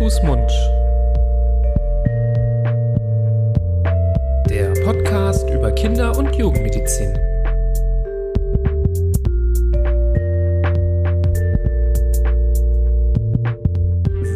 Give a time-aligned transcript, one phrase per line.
[0.00, 0.50] Fuß, Mund.
[4.48, 7.18] Der Podcast über Kinder- und Jugendmedizin.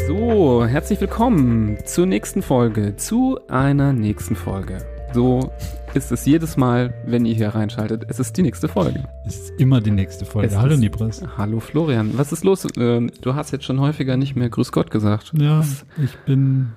[0.07, 4.85] So, herzlich willkommen zur nächsten Folge, zu einer nächsten Folge.
[5.15, 5.53] So
[5.95, 8.05] ist es jedes Mal, wenn ihr hier reinschaltet.
[8.09, 9.05] Es ist die nächste Folge.
[9.27, 10.49] Es ist immer die nächste Folge.
[10.49, 11.23] Es Hallo Nibras.
[11.39, 12.67] Hallo Florian, was ist los?
[12.77, 15.33] Ähm, Du hast jetzt schon häufiger nicht mehr Grüß Gott gesagt.
[15.37, 16.73] Ja, Was- ich bin,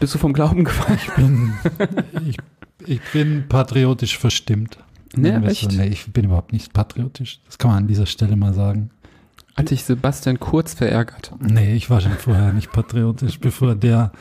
[0.00, 0.98] Bist du vom Glauben gefallen?
[1.02, 1.52] ich bin,
[2.26, 2.36] ich,
[2.86, 4.78] ich bin patriotisch verstimmt.
[5.12, 5.22] Es
[5.62, 5.72] echt?
[5.72, 7.40] Nee, ich bin überhaupt nicht patriotisch.
[7.46, 8.90] Das kann man an dieser Stelle mal sagen.
[9.56, 11.32] Hat dich Sebastian Kurz verärgert?
[11.40, 14.12] Nee, ich war schon vorher nicht patriotisch, bevor der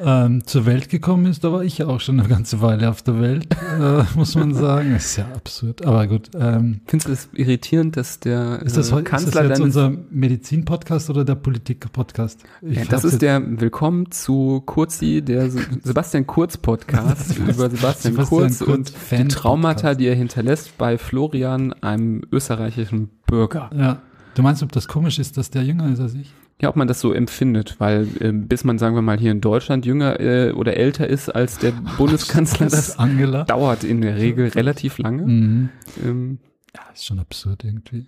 [0.00, 1.44] ähm, zur Welt gekommen ist.
[1.44, 3.46] Da war ich ja auch schon eine ganze Weile auf der Welt,
[3.80, 4.92] äh, muss man sagen.
[4.92, 5.84] Das ist ja absurd.
[5.84, 6.30] Aber gut.
[6.38, 9.60] Ähm, Findest du es irritierend, dass der ist, das, äh, heu- ist das Kanzler jetzt
[9.60, 12.44] unser Medizin-Podcast oder der Politiker-Podcast?
[12.62, 18.14] Ich Ja, das ist der Willkommen zu Kurzi, der Se- Sebastian Kurz Podcast über Sebastian,
[18.14, 20.00] Sebastian Kurz, Kurz und die Fan Traumata, Podcast.
[20.00, 23.70] die er hinterlässt bei Florian, einem österreichischen Bürger.
[23.76, 23.98] Ja.
[24.34, 26.32] Du meinst, ob das komisch ist, dass der jünger ist als ich?
[26.60, 29.40] Ja, ob man das so empfindet, weil äh, bis man, sagen wir mal, hier in
[29.40, 33.44] Deutschland jünger äh, oder älter ist als der Bundeskanzler, das Angela.
[33.44, 35.22] dauert in der Regel relativ lange.
[35.24, 35.68] Mhm.
[36.04, 36.38] Ähm,
[36.74, 38.06] Ja, ist schon absurd irgendwie.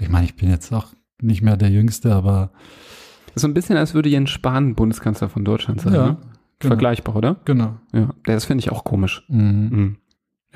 [0.00, 0.88] Ich meine, ich bin jetzt auch
[1.22, 2.50] nicht mehr der Jüngste, aber
[3.36, 5.94] so ein bisschen, als würde Jens Spahn Bundeskanzler von Deutschland sein.
[5.94, 6.16] Ja, ne?
[6.58, 6.70] genau.
[6.70, 7.36] Vergleichbar, oder?
[7.44, 7.76] genau.
[7.92, 9.24] Ja, das finde ich auch komisch.
[9.28, 9.68] Mhm.
[9.70, 9.96] Mhm.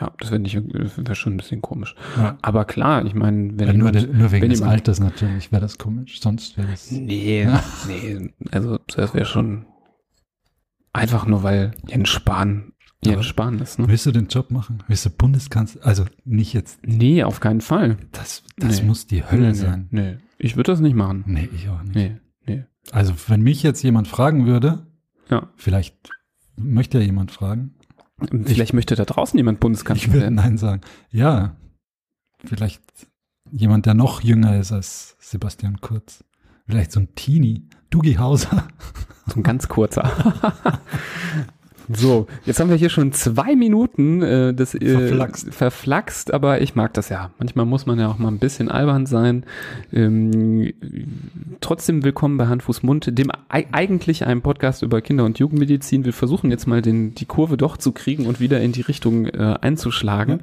[0.00, 1.94] Ja, das wäre schon ein bisschen komisch.
[2.16, 2.38] Ja.
[2.40, 5.50] Aber klar, ich meine, wenn Ja, nur, jemand- nur wegen wenn des jemand- Alters natürlich
[5.50, 6.20] wäre das komisch.
[6.20, 6.90] Sonst wäre das.
[6.92, 7.48] Nee,
[7.88, 9.66] nee, also das wäre schon
[10.92, 12.72] einfach nur, weil Jens Spahn
[13.04, 13.86] Jens Spahn ist, ne?
[13.88, 14.82] Willst du den Job machen?
[14.88, 15.86] Willst du Bundeskanzler?
[15.86, 16.80] Also nicht jetzt.
[16.84, 17.96] Nee, auf keinen Fall.
[18.10, 18.86] Das, das Nee.
[18.88, 19.86] muss die Hölle nee, sein.
[19.92, 20.18] Nee, nee.
[20.38, 21.22] ich würde das nicht machen.
[21.26, 21.94] Nee, ich auch nicht.
[21.94, 22.64] Nee, nee.
[22.90, 24.86] Also wenn mich jetzt jemand fragen würde,
[25.30, 25.48] Ja.
[25.54, 25.96] vielleicht
[26.56, 27.74] möchte ja jemand fragen.
[28.44, 30.34] Vielleicht möchte da draußen jemand Ich Bundeskanzler würde werden.
[30.34, 30.80] Nein sagen.
[31.10, 31.56] Ja,
[32.44, 32.82] vielleicht
[33.50, 36.24] jemand, der noch jünger ist als Sebastian Kurz.
[36.66, 37.68] Vielleicht so ein Teenie.
[37.90, 38.68] Dugi Hauser.
[39.26, 40.10] So ein ganz kurzer.
[41.90, 45.54] So, jetzt haben wir hier schon zwei Minuten äh, das äh, Verflaxt.
[45.54, 47.30] verflaxt, aber ich mag das ja.
[47.38, 49.44] Manchmal muss man ja auch mal ein bisschen albern sein.
[49.90, 50.72] Ähm,
[51.60, 56.04] trotzdem willkommen bei Hand, Fuß, Mund, dem ei- eigentlich einem Podcast über Kinder- und Jugendmedizin.
[56.04, 59.24] Wir versuchen jetzt mal den, die Kurve doch zu kriegen und wieder in die Richtung
[59.26, 60.40] äh, einzuschlagen,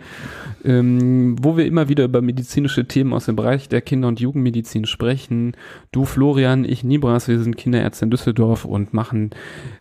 [0.63, 4.85] ähm, wo wir immer wieder über medizinische Themen aus dem Bereich der Kinder- und Jugendmedizin
[4.85, 5.55] sprechen.
[5.91, 9.29] Du, Florian, ich, Nibras, wir sind Kinderärzte in Düsseldorf und machen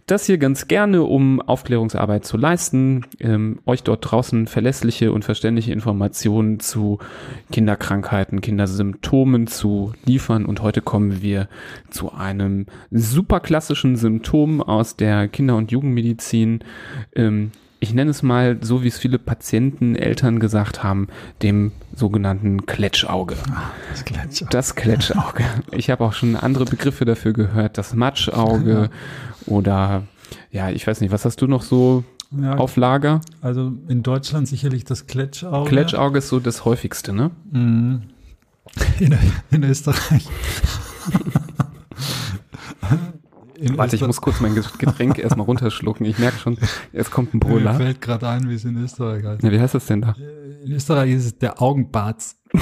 [0.06, 5.72] das hier ganz gerne, um Aufklärungsarbeit zu leisten, ähm, euch dort draußen verlässliche und verständliche
[5.72, 6.98] Informationen zu
[7.50, 10.44] Kinderkrankheiten, Kindersymptomen zu liefern.
[10.44, 11.48] Und heute kommen wir
[11.90, 16.60] zu einem super klassischen Symptom aus der Kinder- und Jugendmedizin.
[17.14, 17.52] Ähm,
[17.84, 21.08] ich nenne es mal so, wie es viele Patienten, Eltern gesagt haben,
[21.42, 23.36] dem sogenannten Kletschauge.
[23.90, 24.46] Das Gletscher.
[24.50, 25.44] Das Kletschauge.
[25.70, 27.76] Ich habe auch schon andere Begriffe dafür gehört.
[27.78, 28.90] Das Matschauge
[29.46, 30.02] oder
[30.50, 33.20] ja, ich weiß nicht, was hast du noch so Ja, auf Lager?
[33.42, 35.68] also in Deutschland sicherlich das Kletschauge.
[35.68, 37.30] Kletschauge ist so das häufigste, ne?
[37.52, 38.02] Mhm.
[38.98, 39.14] In,
[39.50, 40.26] in Österreich.
[43.64, 46.04] In Warte, ich Öster- muss kurz mein Getränk erstmal runterschlucken.
[46.06, 46.58] Ich merke schon,
[46.92, 47.74] jetzt kommt ein Mir Brüller.
[47.74, 49.42] fällt gerade ein, wie es in Österreich heißt.
[49.42, 50.14] Ja, wie heißt das denn da?
[50.64, 52.36] In Österreich ist es der Augenbarz.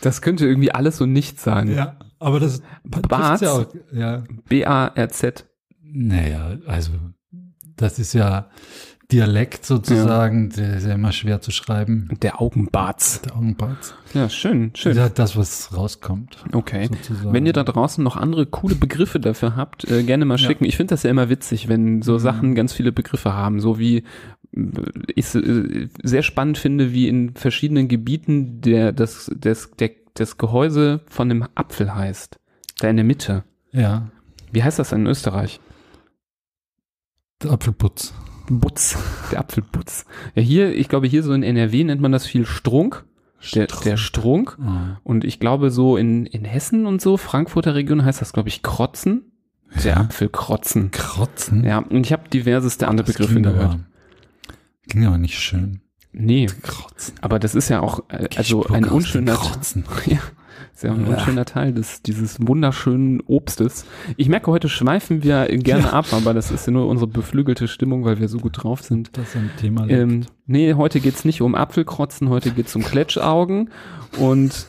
[0.00, 1.68] Das könnte irgendwie alles und nichts sein.
[1.72, 3.40] Ja, aber das Barz?
[3.40, 3.66] ja auch.
[3.92, 5.46] Ja, B-A-R-Z.
[5.82, 6.92] naja, also
[7.76, 8.50] das ist ja
[9.12, 12.08] Dialekt sozusagen, der ist ja immer schwer zu schreiben.
[12.22, 13.20] Der Augenbarz.
[13.22, 13.94] Der Augenbarz.
[14.14, 14.98] Ja, schön, Das schön.
[14.98, 16.38] halt das, was rauskommt.
[16.52, 16.86] Okay.
[16.86, 17.32] Sozusagen.
[17.32, 20.46] Wenn ihr da draußen noch andere coole Begriffe dafür habt, äh, gerne mal Ja.
[20.46, 20.64] schicken.
[20.64, 22.18] Ich finde das ja immer witzig, wenn so Mhm.
[22.18, 24.60] Sachen ganz viele Begriffe haben, so wie äh,
[25.14, 31.00] ich äh, sehr spannend finde, wie in verschiedenen Gebieten der das das der, das Gehäuse
[31.10, 32.38] von einem Apfel heißt.
[32.78, 33.44] Da in der Mitte.
[33.72, 34.08] Ja,
[34.50, 35.60] Wie heißt das in Österreich?
[37.42, 38.14] der Apfelputz.
[38.48, 38.96] Butz,
[39.32, 40.04] der Apfelputz.
[40.34, 43.04] Ja, hier, ich glaube, hier so in NRW nennt man das viel Strunk.
[43.54, 44.56] Der, der Strunk.
[44.60, 44.98] Ah.
[45.02, 48.62] Und ich glaube, so in, in Hessen und so, Frankfurter Region heißt das, glaube ich,
[48.62, 49.32] Krotzen.
[49.84, 50.00] Der Ja.
[50.00, 50.90] Apfelkrotzen.
[50.92, 51.64] Krotzen.
[51.64, 53.64] Ja, und ich habe diverseste andere Das Begriffe gehört.
[53.64, 53.80] aber,
[54.88, 55.80] klingt aber nicht schön.
[56.12, 57.14] Nee, Krotzen.
[57.20, 59.84] aber das ist ja auch äh, also ein unschöner Krotzen.
[60.06, 60.18] ja,
[60.74, 61.14] ist ja auch ein Ja.
[61.14, 63.86] unschöner Teil des dieses wunderschönen Obstes.
[64.16, 65.90] Ich merke, heute schweifen wir gerne Ja.
[65.92, 69.16] ab, aber das ist ja nur unsere beflügelte Stimmung, weil wir so gut drauf sind.
[69.16, 69.88] Das ist ein Thema.
[69.88, 73.70] Ähm, nee, heute geht's nicht um Apfelkrotzen, heute geht's um Kletschaugen
[74.18, 74.66] und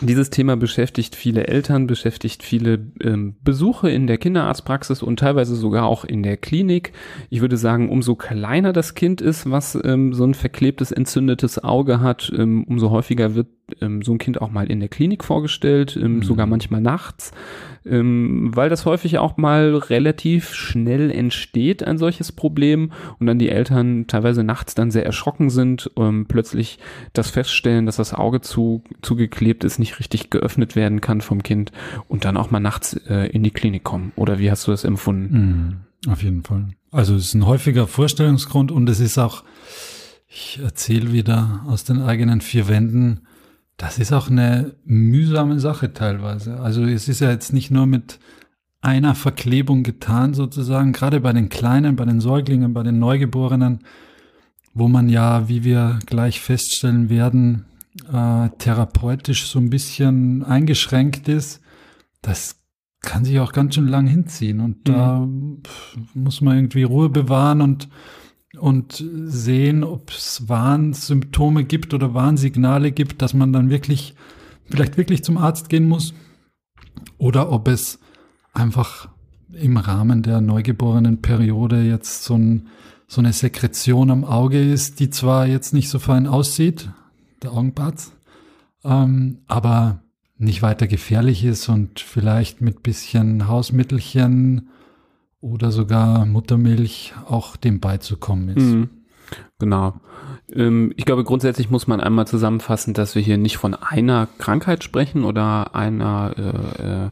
[0.00, 5.84] Dieses Thema beschäftigt viele Eltern, beschäftigt viele ähm, Besuche in der Kinderarztpraxis und teilweise sogar
[5.86, 6.92] auch in der Klinik.
[7.30, 12.00] Ich würde sagen, umso kleiner das Kind ist, was ähm, so ein verklebtes, entzündetes Auge
[12.00, 13.48] hat, ähm, umso häufiger wird
[13.80, 16.22] ähm, so ein Kind auch mal in der Klinik vorgestellt, ähm, mhm.
[16.22, 17.32] sogar manchmal nachts,
[17.84, 23.48] ähm, weil das häufig auch mal relativ schnell entsteht, ein solches Problem und dann die
[23.48, 26.78] Eltern teilweise nachts dann sehr erschrocken sind, ähm, plötzlich
[27.12, 31.72] das feststellen, dass das Auge zu, zugeklebt ist, nicht richtig geöffnet werden kann vom Kind
[32.08, 34.12] und dann auch mal nachts äh, in die Klinik kommen.
[34.16, 35.84] Oder wie hast du das empfunden?
[36.04, 36.68] Mhm, auf jeden Fall.
[36.90, 39.44] Also es ist ein häufiger Vorstellungsgrund und es ist auch,
[40.28, 43.22] ich erzähle wieder aus den eigenen vier Wänden,
[43.82, 46.60] das ist auch eine mühsame Sache teilweise.
[46.60, 48.20] Also es ist ja jetzt nicht nur mit
[48.80, 53.80] einer Verklebung getan sozusagen, gerade bei den Kleinen, bei den Säuglingen, bei den Neugeborenen,
[54.72, 57.64] wo man ja, wie wir gleich feststellen werden,
[58.08, 61.60] äh, therapeutisch so ein bisschen eingeschränkt ist.
[62.20, 62.60] Das
[63.00, 64.92] kann sich auch ganz schön lang hinziehen und mhm.
[64.92, 65.28] da
[66.14, 67.88] muss man irgendwie Ruhe bewahren und
[68.58, 74.14] und sehen, ob es Warnsymptome gibt oder Warnsignale gibt, dass man dann wirklich,
[74.66, 76.14] vielleicht wirklich zum Arzt gehen muss
[77.18, 77.98] oder ob es
[78.52, 79.08] einfach
[79.52, 82.68] im Rahmen der neugeborenen Periode jetzt so, ein,
[83.06, 86.90] so eine Sekretion am Auge ist, die zwar jetzt nicht so fein aussieht,
[87.42, 88.12] der Augenbart,
[88.84, 90.02] ähm, aber
[90.36, 94.68] nicht weiter gefährlich ist und vielleicht mit bisschen Hausmittelchen
[95.42, 98.62] oder sogar Muttermilch auch dem beizukommen ist.
[98.62, 98.90] Mhm.
[99.58, 99.94] Genau.
[100.54, 104.84] Ähm, ich glaube, grundsätzlich muss man einmal zusammenfassen, dass wir hier nicht von einer Krankheit
[104.84, 107.10] sprechen oder einer, äh, äh,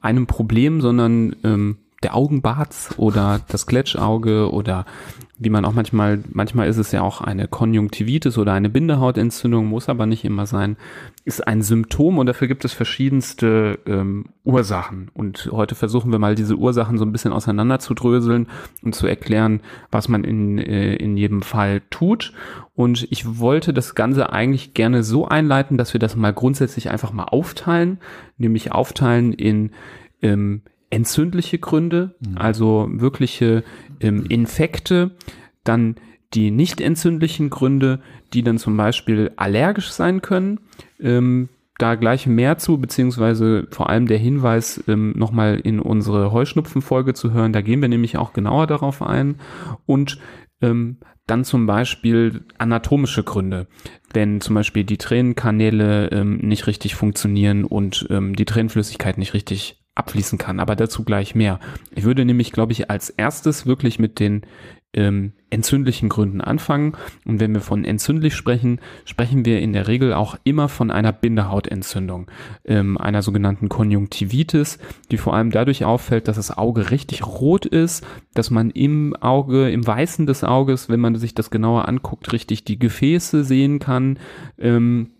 [0.00, 1.76] einem Problem, sondern ähm,
[2.06, 4.86] der Augenbarz oder das Kletschauge oder
[5.38, 9.88] wie man auch manchmal, manchmal ist es ja auch eine Konjunktivitis oder eine Bindehautentzündung, muss
[9.88, 10.76] aber nicht immer sein,
[11.24, 15.10] ist ein Symptom und dafür gibt es verschiedenste ähm, Ursachen.
[15.14, 17.80] Und heute versuchen wir mal diese Ursachen so ein bisschen auseinander
[18.82, 19.60] und zu erklären,
[19.90, 22.32] was man in, äh, in jedem Fall tut.
[22.76, 27.12] Und ich wollte das Ganze eigentlich gerne so einleiten, dass wir das mal grundsätzlich einfach
[27.12, 27.98] mal aufteilen,
[28.38, 29.72] nämlich aufteilen in
[30.22, 32.38] ähm, entzündliche Gründe, mhm.
[32.38, 33.64] also wirkliche
[34.00, 35.12] ähm, Infekte,
[35.64, 35.96] dann
[36.34, 38.00] die nicht entzündlichen Gründe,
[38.32, 40.60] die dann zum Beispiel allergisch sein können.
[41.00, 41.48] Ähm,
[41.78, 47.32] da gleich mehr zu, beziehungsweise vor allem der Hinweis, ähm, nochmal in unsere Heuschnupfenfolge zu
[47.32, 47.52] hören.
[47.52, 49.36] Da gehen wir nämlich auch genauer darauf ein.
[49.84, 50.18] Und
[50.62, 53.66] ähm, dann zum Beispiel anatomische Gründe,
[54.12, 59.84] wenn zum Beispiel die Tränenkanäle ähm, nicht richtig funktionieren und ähm, die Tränenflüssigkeit nicht richtig
[59.96, 60.60] abfließen kann.
[60.60, 61.58] Aber dazu gleich mehr.
[61.94, 64.42] Ich würde nämlich, glaube ich, als erstes wirklich mit den
[64.96, 66.96] ähm, entzündlichen Gründen anfangen.
[67.24, 71.12] Und wenn wir von entzündlich sprechen, sprechen wir in der Regel auch immer von einer
[71.12, 72.30] Bindehautentzündung,
[72.64, 74.78] ähm, einer sogenannten Konjunktivitis,
[75.10, 78.04] die vor allem dadurch auffällt, dass das Auge richtig rot ist,
[78.34, 82.64] dass man im Auge, im Weißen des Auges, wenn man sich das genauer anguckt, richtig
[82.64, 84.18] die Gefäße sehen kann.
[84.58, 85.10] Ähm,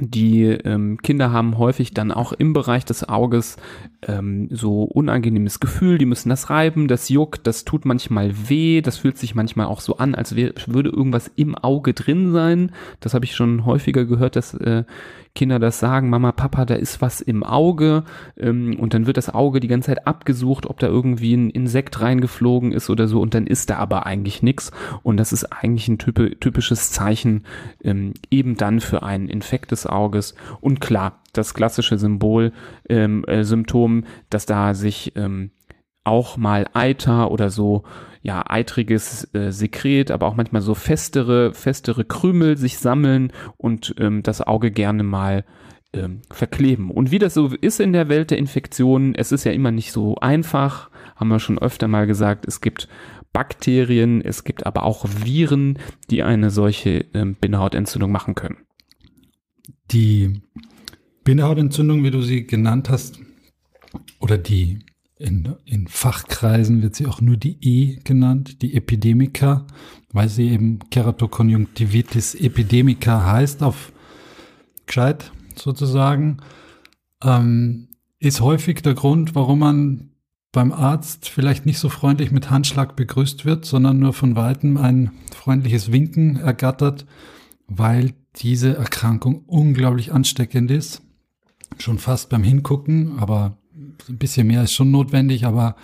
[0.00, 3.56] die ähm, Kinder haben häufig dann auch im Bereich des Auges
[4.02, 8.98] ähm, so unangenehmes Gefühl, die müssen das reiben, das juckt, das tut manchmal weh, das
[8.98, 12.72] fühlt sich manchmal auch so an, als wär, würde irgendwas im Auge drin sein.
[12.98, 14.82] Das habe ich schon häufiger gehört, dass äh,
[15.34, 18.04] Kinder das sagen, Mama, Papa, da ist was im Auge
[18.36, 22.00] ähm, und dann wird das Auge die ganze Zeit abgesucht, ob da irgendwie ein Insekt
[22.00, 24.70] reingeflogen ist oder so und dann ist da aber eigentlich nichts
[25.02, 27.44] und das ist eigentlich ein typ typisches Zeichen
[27.82, 30.34] ähm, eben dann für einen Infekt des Auges.
[30.60, 32.52] Und klar, das klassische Symbol,
[32.88, 35.50] ähm, äh, Symptom, dass da sich ähm,
[36.04, 37.84] auch mal Eiter oder so
[38.22, 44.22] ja eitriges äh, Sekret, aber auch manchmal so festere festere Krümel sich sammeln und ähm,
[44.22, 45.44] das Auge gerne mal
[45.92, 46.90] ähm, verkleben.
[46.90, 49.92] Und wie das so ist in der Welt der Infektionen, es ist ja immer nicht
[49.92, 52.88] so einfach, haben wir schon öfter mal gesagt, es gibt
[53.32, 55.78] Bakterien, es gibt aber auch Viren,
[56.10, 58.58] die eine solche ähm, Bindehautentzündung machen können.
[59.90, 60.40] Die
[61.24, 63.20] Bindehautentzündung, wie du sie genannt hast,
[64.20, 64.80] oder die
[65.24, 69.66] in, in Fachkreisen wird sie auch nur die E genannt, die Epidemica,
[70.12, 73.92] weil sie eben Keratokonjunktivitis epidemica heißt, auf
[74.86, 76.38] gescheit sozusagen,
[77.22, 77.88] ähm,
[78.18, 80.10] ist häufig der Grund, warum man
[80.52, 85.10] beim Arzt vielleicht nicht so freundlich mit Handschlag begrüßt wird, sondern nur von weitem ein
[85.34, 87.06] freundliches Winken ergattert,
[87.66, 91.00] weil diese Erkrankung unglaublich ansteckend ist.
[91.78, 93.56] Schon fast beim Hingucken, aber
[94.08, 95.76] ein bisschen mehr ist schon notwendig, aber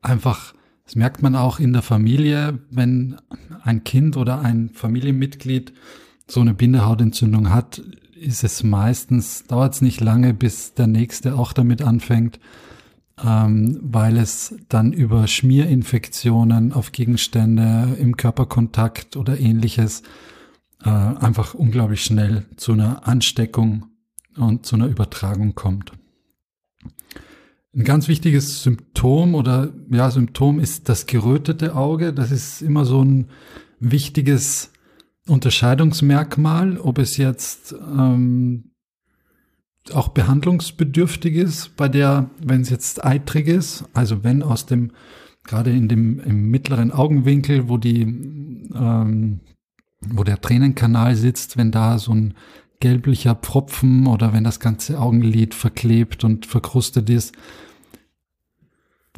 [0.00, 3.16] einfach, das merkt man auch in der Familie, wenn
[3.62, 5.72] ein Kind oder ein Familienmitglied
[6.28, 7.82] so eine Bindehautentzündung hat,
[8.14, 12.40] ist es meistens, dauert es nicht lange, bis der nächste auch damit anfängt,
[13.22, 20.02] ähm, weil es dann über Schmierinfektionen auf Gegenstände im Körperkontakt oder ähnliches
[20.84, 23.86] äh, einfach unglaublich schnell zu einer Ansteckung
[24.36, 25.92] und zu einer Übertragung kommt.
[27.76, 32.14] Ein ganz wichtiges Symptom oder ja, Symptom ist das gerötete Auge.
[32.14, 33.26] Das ist immer so ein
[33.80, 34.72] wichtiges
[35.28, 38.70] Unterscheidungsmerkmal, ob es jetzt ähm,
[39.92, 44.92] auch behandlungsbedürftig ist, bei der, wenn es jetzt eitrig ist, also wenn aus dem,
[45.44, 49.40] gerade in dem im mittleren Augenwinkel, wo die, ähm,
[50.00, 52.34] wo der Tränenkanal sitzt, wenn da so ein
[52.80, 57.34] gelblicher Pfropfen oder wenn das ganze Augenlid verklebt und verkrustet ist,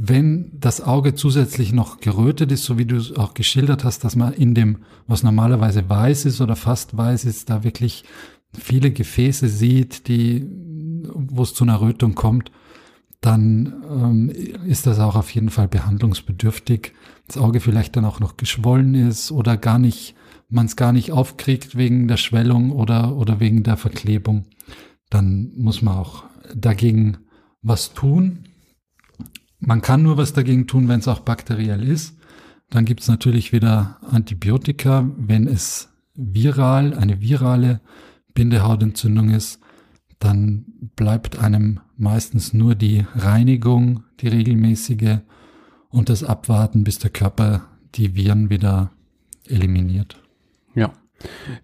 [0.00, 4.14] wenn das Auge zusätzlich noch gerötet ist, so wie du es auch geschildert hast, dass
[4.16, 8.04] man in dem, was normalerweise weiß ist oder fast weiß ist, da wirklich
[8.56, 10.46] viele Gefäße sieht, die,
[11.14, 12.52] wo es zu einer Rötung kommt,
[13.20, 14.30] dann ähm,
[14.66, 16.92] ist das auch auf jeden Fall behandlungsbedürftig.
[17.26, 20.14] Das Auge vielleicht dann auch noch geschwollen ist oder gar nicht,
[20.48, 24.46] man es gar nicht aufkriegt wegen der Schwellung oder, oder wegen der Verklebung,
[25.10, 26.24] dann muss man auch
[26.54, 27.18] dagegen
[27.60, 28.47] was tun.
[29.60, 32.16] Man kann nur was dagegen tun, wenn es auch bakteriell ist.
[32.70, 37.80] Dann gibt es natürlich wieder Antibiotika, wenn es viral, eine virale
[38.34, 39.60] Bindehautentzündung ist,
[40.18, 40.64] dann
[40.96, 45.18] bleibt einem meistens nur die Reinigung, die regelmäßige
[45.90, 48.90] und das Abwarten, bis der Körper die Viren wieder
[49.46, 50.20] eliminiert.
[50.74, 50.92] Ja.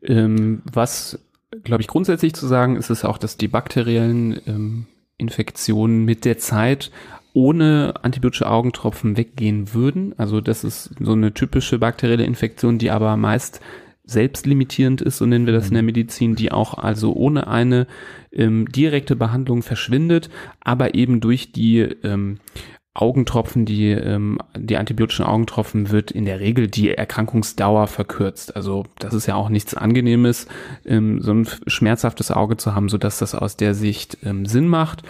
[0.03, 1.19] Ähm, was,
[1.63, 4.87] glaube ich, grundsätzlich zu sagen ist, ist auch, dass die bakteriellen ähm,
[5.17, 6.91] Infektionen mit der Zeit
[7.35, 10.15] ohne antibiotische Augentropfen weggehen würden.
[10.17, 13.61] Also das ist so eine typische bakterielle Infektion, die aber meist
[14.07, 15.87] selbstlimitierend ist, so nennen wir das in der mhm.
[15.87, 17.87] Medizin, die auch also ohne eine
[18.33, 20.29] ähm, direkte Behandlung verschwindet,
[20.61, 22.39] aber eben durch die ähm,
[22.93, 28.55] Augentropfen, die, ähm, die antibiotischen Augentropfen wird in der Regel die Erkrankungsdauer verkürzt.
[28.55, 30.47] Also das ist ja auch nichts Angenehmes,
[30.85, 34.69] ähm, so ein schmerzhaftes Auge zu haben, so dass das aus der Sicht ähm, Sinn
[34.69, 35.03] macht.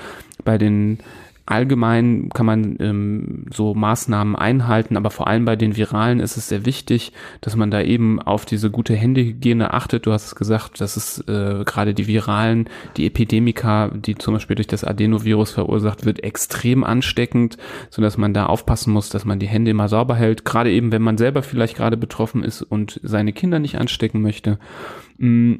[0.44, 0.98] Bei den
[1.46, 6.48] Allgemein kann man ähm, so Maßnahmen einhalten, aber vor allem bei den Viralen ist es
[6.48, 10.06] sehr wichtig, dass man da eben auf diese gute Händehygiene achtet.
[10.06, 14.56] Du hast es gesagt, dass es äh, gerade die Viralen, die Epidemika, die zum Beispiel
[14.56, 17.58] durch das Adenovirus verursacht wird, extrem ansteckend,
[17.90, 20.46] so dass man da aufpassen muss, dass man die Hände immer sauber hält.
[20.46, 24.58] Gerade eben, wenn man selber vielleicht gerade betroffen ist und seine Kinder nicht anstecken möchte.
[25.18, 25.56] Mm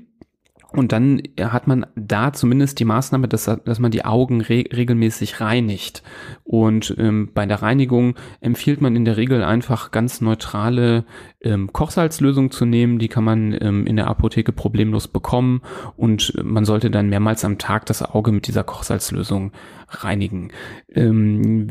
[0.75, 5.41] und dann hat man da zumindest die Maßnahme, dass, dass man die Augen re regelmäßig
[5.41, 6.03] reinigt.
[6.43, 11.05] Und ähm, bei der Reinigung empfiehlt man in der Regel einfach ganz neutrale
[11.43, 12.99] ähm, Kochsalzlösung zu nehmen.
[12.99, 15.63] Die kann man ähm, in der Apotheke problemlos bekommen.
[15.97, 19.53] Und man sollte dann mehrmals am Tag das Auge mit dieser Kochsalzlösung
[19.89, 20.51] reinigen.
[20.89, 21.69] Ähm,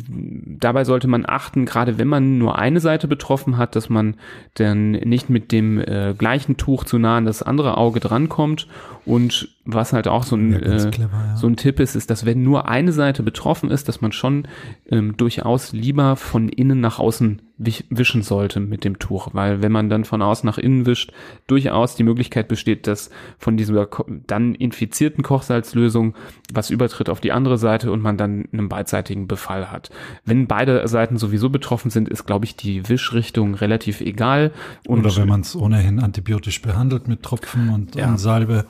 [0.60, 4.16] dabei sollte man achten, gerade wenn man nur eine Seite betroffen hat, dass man
[4.56, 8.68] dann nicht mit dem äh, gleichen Tuch zu nah an das andere Auge drankommt.
[9.06, 11.36] Und was halt auch so ein, ja, äh, clever, ja.
[11.36, 14.48] so ein Tipp ist, ist, dass wenn nur eine Seite betroffen ist, dass man schon
[14.90, 19.88] ähm, durchaus lieber von innen nach außen wischen sollte mit dem Tuch, weil wenn man
[19.88, 21.14] dann von außen nach innen wischt,
[21.46, 23.88] durchaus die Möglichkeit besteht, dass von dieser
[24.26, 26.16] dann infizierten Kochsalzlösung
[26.52, 29.92] was übertritt auf die andere Seite und man dann einen beidseitigen Befall hat.
[30.26, 34.52] Wenn beide Seiten sowieso betroffen sind, ist, glaube ich, die Wischrichtung relativ egal.
[34.88, 38.08] Und Oder wenn man es ohnehin antibiotisch behandelt mit Tropfen und, ja.
[38.08, 38.66] und Salbe,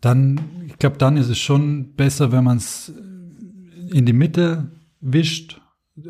[0.00, 2.92] dann, ich glaube, dann ist es schon besser, wenn man es
[3.92, 4.70] in die Mitte
[5.00, 5.60] wischt,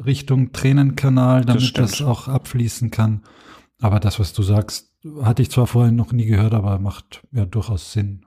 [0.05, 3.23] Richtung Tränenkanal, damit das, das, auch abfließen kann.
[3.81, 4.91] Aber das, was du sagst,
[5.23, 8.25] hatte ich zwar vorhin noch nie gehört, aber macht ja durchaus Sinn.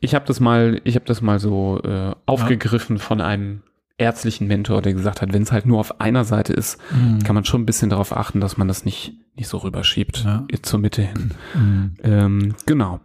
[0.00, 3.02] Ich habe das mal, ich habe das mal so äh, aufgegriffen ja.
[3.02, 3.62] von einem
[3.96, 7.20] ärztlichen Mentor, der gesagt hat, wenn es halt nur auf einer Seite ist, mhm.
[7.22, 10.46] kann man schon ein bisschen darauf achten, dass man das nicht nicht so rüberschiebt ja.
[10.62, 11.30] zur Mitte hin.
[11.54, 11.94] Mhm.
[12.02, 13.00] Ähm, genau.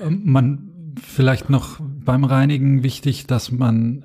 [0.00, 4.04] Ähm, man vielleicht noch beim Reinigen wichtig, dass man,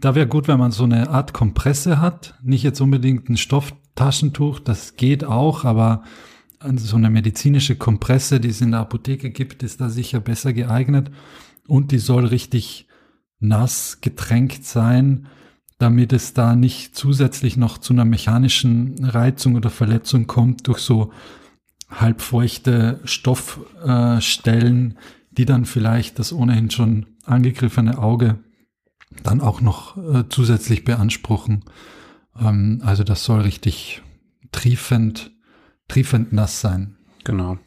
[0.00, 4.58] da wäre gut, wenn man so eine Art Kompresse hat, nicht jetzt unbedingt ein Stofftaschentuch,
[4.58, 6.02] das geht auch, aber
[6.76, 11.10] so eine medizinische Kompresse, die es in der Apotheke gibt, ist da sicher besser geeignet.
[11.66, 12.86] Und die soll richtig
[13.38, 15.26] nass getränkt sein,
[15.78, 21.12] damit es da nicht zusätzlich noch zu einer mechanischen Reizung oder Verletzung kommt durch so
[21.88, 24.94] halbfeuchte Stoffstellen, äh,
[25.30, 28.38] die dann vielleicht das ohnehin schon angegriffene Auge
[29.22, 31.64] dann auch noch äh, zusätzlich beanspruchen.
[32.40, 34.02] Ähm, also das soll richtig
[34.52, 35.30] triefend,
[35.88, 36.96] triefend nass sein.
[37.24, 37.58] Genau.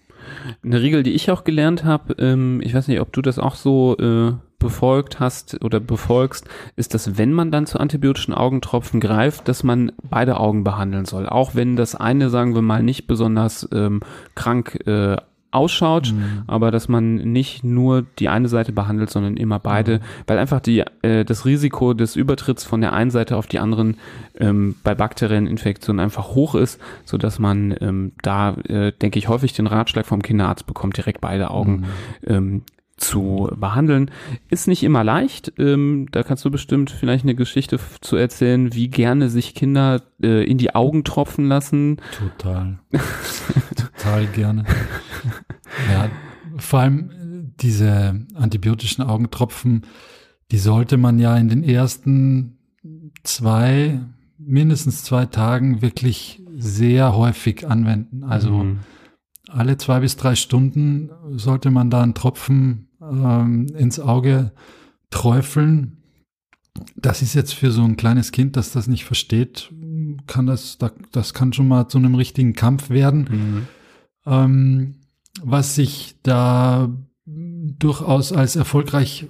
[0.64, 3.56] Eine Regel, die ich auch gelernt habe, ähm, ich weiß nicht, ob du das auch
[3.56, 6.48] so äh, befolgt hast oder befolgst,
[6.78, 11.28] ist, dass wenn man dann zu antibiotischen Augentropfen greift, dass man beide Augen behandeln soll.
[11.28, 14.00] Auch wenn das eine, sagen wir mal, nicht besonders ähm,
[14.36, 15.18] krank äh,
[15.54, 16.44] ausschaut, mhm.
[16.48, 20.02] aber dass man nicht nur die eine Seite behandelt, sondern immer beide, mhm.
[20.28, 23.98] weil einfach die, äh, das Risiko des Übertritts von der einen Seite auf die anderen
[24.40, 29.28] ähm, bei bakteriellen Infektionen einfach hoch ist, so dass man ähm, da, äh, denke ich,
[29.28, 31.86] häufig den Ratschlag vom Kinderarzt bekommt, direkt beide Augen mhm.
[32.28, 32.62] ähm,
[32.98, 34.12] zu behandeln.
[34.50, 35.54] Ist nicht immer leicht.
[35.58, 40.44] Ähm, da kannst du bestimmt vielleicht eine Geschichte zu erzählen, wie gerne sich Kinder äh,
[40.44, 41.98] in die Augen tropfen lassen.
[42.18, 42.80] Total.
[43.76, 44.66] Total gerne.
[45.92, 46.10] Ja,
[46.58, 49.86] vor allem diese antibiotischen Augentropfen,
[50.52, 52.58] die sollte man ja in den ersten
[53.24, 54.00] zwei,
[54.38, 58.24] mindestens zwei Tagen wirklich sehr häufig anwenden.
[58.24, 58.80] Also mhm.
[59.50, 64.52] Alle zwei bis drei Stunden sollte man da einen Tropfen ähm, ins Auge
[65.10, 65.98] träufeln.
[66.96, 69.72] Das ist jetzt für so ein kleines Kind, das das nicht versteht,
[70.26, 70.78] kann das,
[71.12, 73.28] das kann schon mal zu einem richtigen Kampf werden.
[73.30, 73.68] Mhm.
[74.26, 74.96] Ähm,
[75.42, 76.90] was sich da
[77.26, 79.28] durchaus als erfolgreich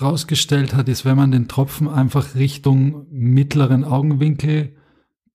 [0.00, 4.74] rausgestellt hat, ist, wenn man den Tropfen einfach Richtung mittleren Augenwinkel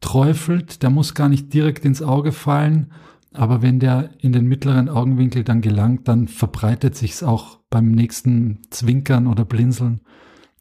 [0.02, 2.92] träufelt, der muss gar nicht direkt ins Auge fallen,
[3.34, 8.62] aber wenn der in den mittleren Augenwinkel dann gelangt, dann verbreitet sich's auch beim nächsten
[8.72, 10.02] Zwinkern oder Blinzeln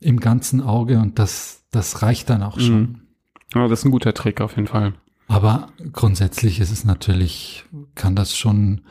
[0.01, 2.81] im ganzen Auge und das, das reicht dann auch schon.
[2.81, 3.01] Mhm.
[3.55, 4.95] Ja, das ist ein guter Trick auf jeden Fall.
[5.27, 8.83] Aber grundsätzlich ist es natürlich, kann das schon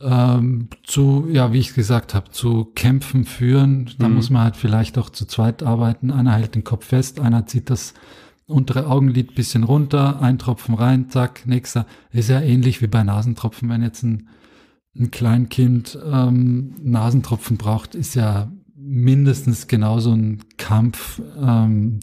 [0.00, 3.90] ähm, zu, ja, wie ich gesagt habe, zu Kämpfen führen.
[3.98, 4.16] Da mhm.
[4.16, 6.10] muss man halt vielleicht auch zu zweit arbeiten.
[6.10, 7.94] Einer hält den Kopf fest, einer zieht das
[8.50, 11.86] untere Augenlid bisschen runter, ein Tropfen rein, zack, nächster.
[12.12, 14.28] Ist ja ähnlich wie bei Nasentropfen, wenn jetzt ein,
[14.96, 22.00] ein Kleinkind ähm, Nasentropfen braucht, ist ja mindestens genauso ein Kampf, ähm,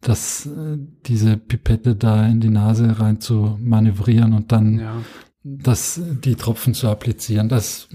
[0.00, 4.96] dass äh, diese Pipette da in die Nase rein zu manövrieren und dann ja
[5.44, 7.48] das, die Tropfen zu applizieren.
[7.48, 7.88] Das,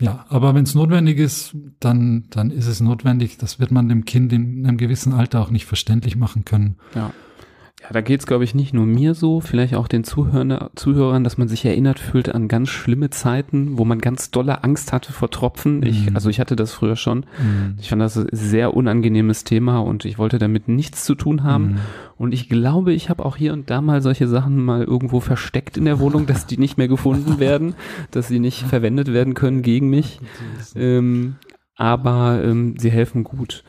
[0.00, 3.38] ja, aber wenn es notwendig ist, dann, dann ist es notwendig.
[3.38, 6.76] Das wird man dem Kind in einem gewissen Alter auch nicht verständlich machen können.
[6.94, 7.12] Ja.
[7.84, 11.36] Ja, da geht's, glaube ich, nicht nur mir so, vielleicht auch den Zuhörern, Zuhörern, dass
[11.36, 15.30] man sich erinnert fühlt an ganz schlimme Zeiten, wo man ganz dolle Angst hatte vor
[15.30, 15.82] Tropfen.
[15.82, 16.16] Ich, mhm.
[16.16, 17.20] also ich hatte das früher schon.
[17.20, 17.78] Mm.
[17.78, 21.64] Ich fand das ein sehr unangenehmes Thema und ich wollte damit nichts zu tun haben.
[21.64, 21.78] Mm.
[22.16, 25.76] Und ich glaube, ich habe auch hier und da mal solche Sachen mal irgendwo versteckt
[25.76, 27.74] in der Wohnung, dass die nicht mehr gefunden werden,
[28.10, 30.20] dass sie nicht verwendet werden können gegen mich.
[30.76, 31.36] Ähm,
[31.76, 33.64] aber ähm, sie helfen gut.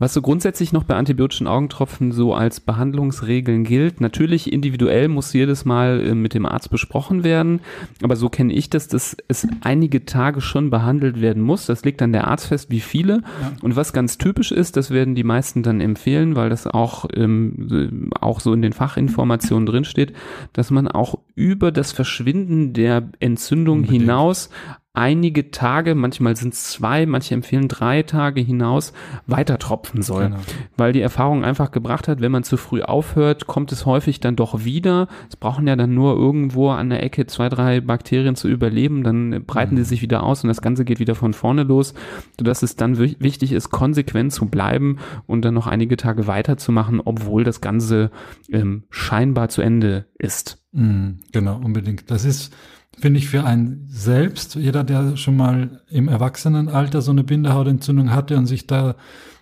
[0.00, 5.66] Was so grundsätzlich noch bei antibiotischen Augentropfen so als Behandlungsregeln gilt, natürlich individuell muss jedes
[5.66, 7.60] Mal äh, mit dem Arzt besprochen werden,
[8.02, 11.66] aber so kenne ich das, dass es einige Tage schon behandelt werden muss.
[11.66, 13.22] Das legt dann der Arzt fest, wie viele.
[13.42, 13.52] Ja.
[13.60, 18.10] Und was ganz typisch ist, das werden die meisten dann empfehlen, weil das auch, ähm,
[18.18, 20.14] auch so in den Fachinformationen drinsteht,
[20.54, 24.02] dass man auch über das Verschwinden der Entzündung Unbedingt.
[24.02, 24.48] hinaus
[24.92, 28.92] einige Tage, manchmal sind es zwei, manche empfehlen drei Tage hinaus,
[29.26, 30.24] weiter tropfen soll.
[30.24, 30.40] Genau.
[30.76, 34.34] Weil die Erfahrung einfach gebracht hat, wenn man zu früh aufhört, kommt es häufig dann
[34.34, 35.06] doch wieder.
[35.28, 39.44] Es brauchen ja dann nur irgendwo an der Ecke zwei, drei Bakterien zu überleben, dann
[39.46, 39.78] breiten mhm.
[39.78, 41.94] die sich wieder aus und das Ganze geht wieder von vorne los,
[42.36, 47.44] sodass es dann wichtig ist, konsequent zu bleiben und dann noch einige Tage weiterzumachen, obwohl
[47.44, 48.10] das Ganze
[48.50, 50.58] ähm, scheinbar zu Ende ist.
[50.72, 52.10] Mhm, genau, unbedingt.
[52.10, 52.52] Das ist
[53.00, 58.36] finde ich für einen selbst, jeder, der schon mal im Erwachsenenalter so eine Bindehautentzündung hatte
[58.36, 58.94] und sich da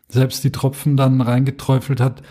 [0.08, 2.22] selbst die Tropfen dann reingeträufelt hat,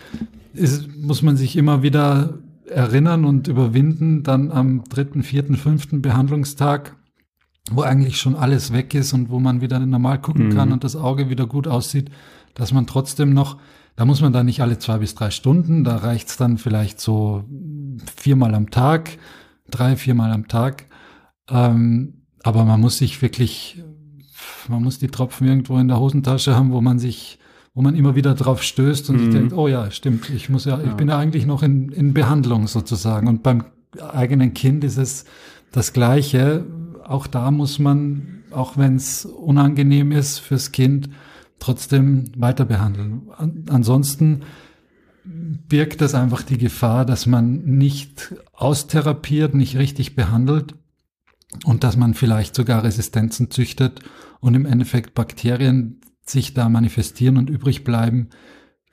[0.54, 2.38] ist, muss man sich immer wieder
[2.68, 6.96] erinnern und überwinden, dann am dritten, vierten, fünften Behandlungstag,
[7.70, 10.54] wo eigentlich schon alles weg ist und wo man wieder normal gucken mhm.
[10.54, 12.10] kann und das Auge wieder gut aussieht,
[12.54, 13.58] dass man trotzdem noch,
[13.96, 17.44] da muss man dann nicht alle zwei bis drei Stunden, da reicht's dann vielleicht so
[18.16, 19.18] viermal am Tag,
[19.70, 20.87] drei, viermal am Tag,
[21.50, 23.82] ähm, aber man muss sich wirklich,
[24.68, 27.38] man muss die Tropfen irgendwo in der Hosentasche haben, wo man sich,
[27.74, 29.20] wo man immer wieder drauf stößt und mhm.
[29.20, 31.90] sich denkt, oh ja, stimmt, ich muss ja, ja, ich bin ja eigentlich noch in,
[31.90, 33.28] in Behandlung sozusagen.
[33.28, 33.64] Und beim
[34.00, 35.24] eigenen Kind ist es
[35.72, 36.64] das Gleiche.
[37.04, 41.10] Auch da muss man, auch wenn es unangenehm ist fürs Kind,
[41.58, 43.22] trotzdem weiter behandeln.
[43.36, 44.42] An, ansonsten
[45.24, 50.74] birgt das einfach die Gefahr, dass man nicht austherapiert, nicht richtig behandelt
[51.64, 54.00] und dass man vielleicht sogar Resistenzen züchtet
[54.40, 58.28] und im Endeffekt Bakterien sich da manifestieren und übrig bleiben,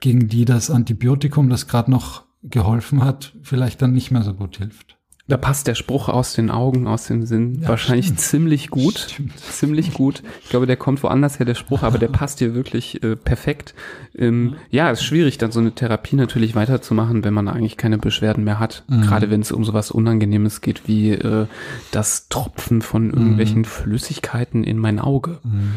[0.00, 4.58] gegen die das Antibiotikum, das gerade noch geholfen hat, vielleicht dann nicht mehr so gut
[4.58, 4.95] hilft.
[5.28, 8.20] Da passt der Spruch aus den Augen, aus dem Sinn Ja, wahrscheinlich stimmt.
[8.20, 9.08] ziemlich gut.
[9.10, 9.36] Stimmt.
[9.38, 10.22] Ziemlich gut.
[10.44, 13.74] Ich glaube, der kommt woanders her, der Spruch, aber der passt hier wirklich äh, perfekt.
[14.16, 18.44] Ähm, ja, ist schwierig, dann so eine Therapie natürlich weiterzumachen, wenn man eigentlich keine Beschwerden
[18.44, 18.84] mehr hat.
[18.88, 19.02] Mhm.
[19.02, 21.46] Gerade wenn es um sowas Unangenehmes geht, wie äh,
[21.90, 25.40] das Tropfen von irgendwelchen Flüssigkeiten in mein Auge.
[25.42, 25.72] Mhm.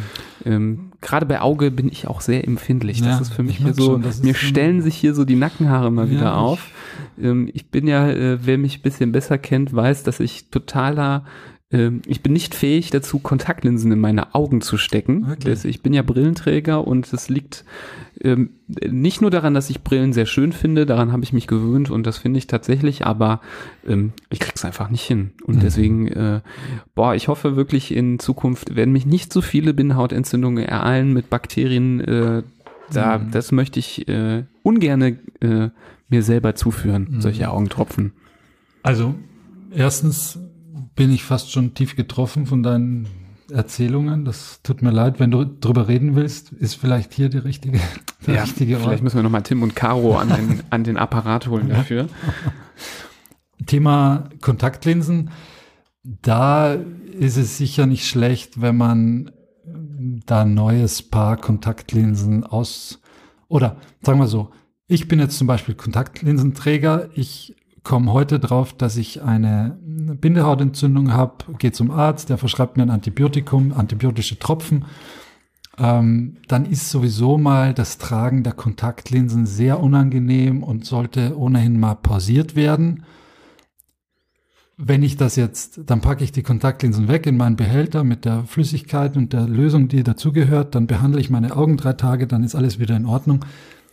[0.45, 2.99] Ähm, Gerade bei Auge bin ich auch sehr empfindlich.
[2.99, 5.23] Das Ja, ist für mich ich hier so, schon, das mir stellen sich hier so
[5.23, 6.67] die Nackenhaare mal Ja, wieder auf.
[7.21, 11.23] Ähm, ich bin ja, äh, wer mich ein bisschen besser kennt, weiß, dass ich totaler
[11.71, 15.36] ich bin nicht fähig dazu, Kontaktlinsen in meine Augen zu stecken.
[15.43, 17.63] Das, ich bin ja Brillenträger und es liegt
[18.21, 18.49] ähm,
[18.89, 22.08] nicht nur daran, dass ich Brillen sehr schön finde, daran habe ich mich gewöhnt und
[22.08, 23.39] das finde ich tatsächlich, aber
[23.88, 25.29] ähm, ich krieg's einfach nicht hin.
[25.43, 25.60] Und Mhm.
[25.60, 26.41] deswegen, äh,
[26.95, 31.99] boah, ich hoffe wirklich in Zukunft werden mich nicht so viele Bindehautentzündungen ereilen mit Bakterien.
[31.99, 32.43] Äh,
[32.91, 33.29] da, Mhm.
[33.29, 35.69] das möchte ich äh, ungerne äh,
[36.10, 37.21] mir selber zuführen, Mhm.
[37.21, 38.13] solche Augentropfen.
[38.82, 39.13] Also,
[39.71, 40.39] erstens
[40.99, 43.07] bin ich fast schon tief getroffen von deinen
[43.49, 44.25] Erzählungen.
[44.25, 47.79] Das tut mir leid, wenn du drüber reden willst, ist vielleicht hier die richtige,
[48.27, 49.03] der Ja, richtige vielleicht Ort.
[49.03, 52.09] müssen wir nochmal Tim und Caro an den, an den Apparat holen dafür.
[53.65, 55.31] Thema Kontaktlinsen.
[56.03, 59.31] Da ist es sicher nicht schlecht, wenn man
[60.25, 62.99] da ein neues Paar Kontaktlinsen aus,
[63.47, 64.51] oder sagen wir so,
[64.88, 67.09] ich bin jetzt zum Beispiel Kontaktlinsenträger.
[67.13, 67.55] Ich
[67.89, 72.91] komme heute drauf, dass ich eine Bindehautentzündung habe, gehe zum Arzt, der verschreibt mir ein
[72.91, 74.86] Antibiotikum, antibiotische Tropfen.
[75.80, 81.95] Ähm, dann ist sowieso mal das Tragen der Kontaktlinsen sehr unangenehm und sollte ohnehin mal
[81.95, 83.06] pausiert werden.
[84.78, 88.43] Wenn ich das jetzt, dann packe ich die Kontaktlinsen weg in meinen Behälter mit der
[88.43, 92.54] Flüssigkeit und der Lösung, die dazugehört, dann behandle ich meine Augen drei Tage, dann ist
[92.54, 93.45] alles wieder in Ordnung.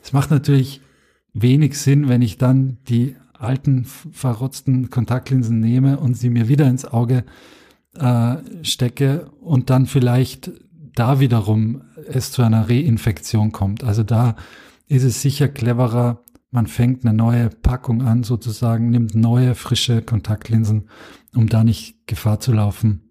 [0.03, 0.83] Es macht natürlich
[1.33, 6.85] wenig Sinn, wenn ich dann die alten, verrotzten Kontaktlinsen nehme und sie mir wieder ins
[6.85, 7.25] Auge
[7.95, 10.51] äh, stecke und dann vielleicht
[10.95, 13.85] da wiederum es zu einer Reinfektion kommt.
[13.85, 14.37] Also da
[14.89, 20.89] ist es sicher cleverer, man fängt eine neue Packung an, sozusagen, nimmt neue, frische Kontaktlinsen,
[21.35, 23.11] um da nicht Gefahr zu laufen,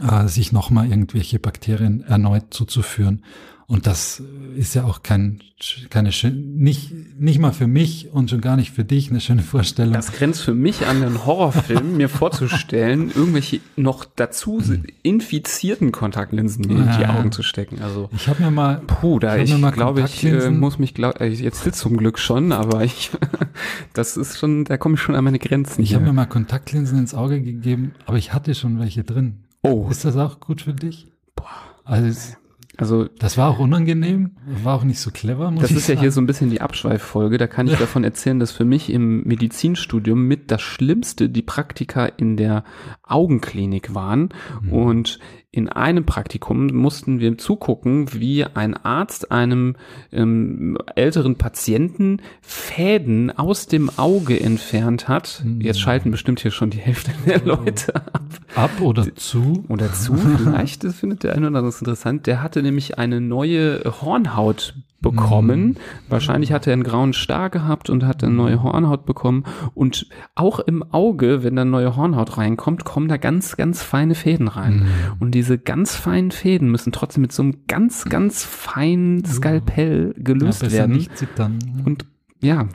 [0.00, 3.22] äh, sich nochmal irgendwelche Bakterien erneut zuzuführen.
[3.66, 4.22] Und das
[4.56, 5.40] ist ja auch kein,
[5.88, 9.42] keine schön, nicht, nicht mal für mich und schon gar nicht für dich eine schöne
[9.42, 9.94] Vorstellung.
[9.94, 14.62] Das grenzt für mich an einen Horrorfilm, mir vorzustellen, irgendwelche noch dazu
[15.02, 17.06] infizierten Kontaktlinsen mir in die.
[17.06, 17.80] Augen zu stecken.
[17.80, 21.20] Also, ich habe mir mal, puh, da Ich ich, glaube, ich äh, muss mich, glaub,
[21.20, 23.10] äh, jetzt sitzt zum Glück schon, aber ich,
[23.94, 25.82] das ist schon, da komme ich schon an meine Grenzen.
[25.82, 29.44] ich habe mir mal Kontaktlinsen ins Auge gegeben, aber ich hatte schon welche drin.
[29.62, 31.06] oh, Ist das auch gut für dich?
[31.34, 31.48] Boah.
[31.84, 32.34] Also
[32.76, 35.52] also das war auch unangenehm, war auch nicht so clever.
[35.58, 36.00] Das ist ja sagen.
[36.00, 37.38] hier so ein bisschen die Abschweiffolge.
[37.38, 42.06] Da kann ich davon erzählen, dass für mich im Medizinstudium mit das Schlimmste die Praktika
[42.06, 42.64] in der
[43.02, 44.30] Augenklinik waren.
[44.62, 44.72] Mhm.
[44.72, 45.18] Und
[45.54, 49.76] in einem Praktikum mussten wir zugucken, wie ein Arzt einem
[50.10, 55.44] ähm, älteren Patienten Fäden aus dem Auge entfernt hat.
[55.44, 55.60] Mhm.
[55.60, 58.24] Jetzt schalten bestimmt hier schon die Hälfte der Leute ab.
[58.56, 59.64] ab oder zu.
[59.68, 63.82] Und dazu, vielleicht das findet der eine oder andere interessant, der hatte nämlich eine neue
[64.02, 65.60] Hornhaut bekommen.
[65.66, 65.76] Mhm.
[66.08, 69.44] Wahrscheinlich hat er einen grauen Star gehabt und hat eine neue Hornhaut bekommen.
[69.74, 74.48] Und auch im Auge, wenn da neue Hornhaut reinkommt, kommen da ganz, ganz feine Fäden
[74.48, 74.74] rein.
[74.84, 74.86] Mhm.
[75.20, 80.22] Und diese ganz feinen Fäden müssen trotzdem mit so einem ganz, ganz feinen Skalpell Ja,
[80.22, 80.96] gelöst besser werden.
[80.96, 81.58] nicht zittern.
[81.84, 82.06] Und
[82.40, 82.66] ja,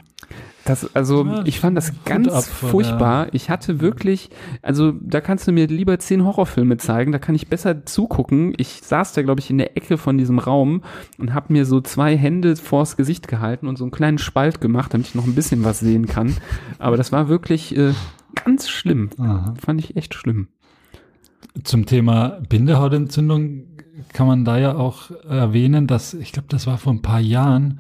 [0.69, 3.27] das, also Ja, ich fand das ganz ab furchtbar.
[3.33, 4.29] Ich hatte wirklich,
[4.61, 8.53] also da kannst du mir lieber zehn Horrorfilme zeigen, da kann ich besser zugucken.
[8.57, 10.83] Ich saß da, glaube ich, in der Ecke von diesem Raum
[11.17, 14.93] und habe mir so zwei Hände vors Gesicht gehalten und so einen kleinen Spalt gemacht,
[14.93, 16.35] damit ich noch ein bisschen was sehen kann.
[16.77, 17.93] Aber das war wirklich äh,
[18.35, 19.09] ganz schlimm.
[19.17, 19.53] Aha.
[19.59, 20.47] Fand ich echt schlimm.
[21.63, 23.63] Zum Thema Bindehautentzündung
[24.13, 27.79] kann man da ja auch erwähnen, dass, ich glaube, das war vor ein paar Jahren,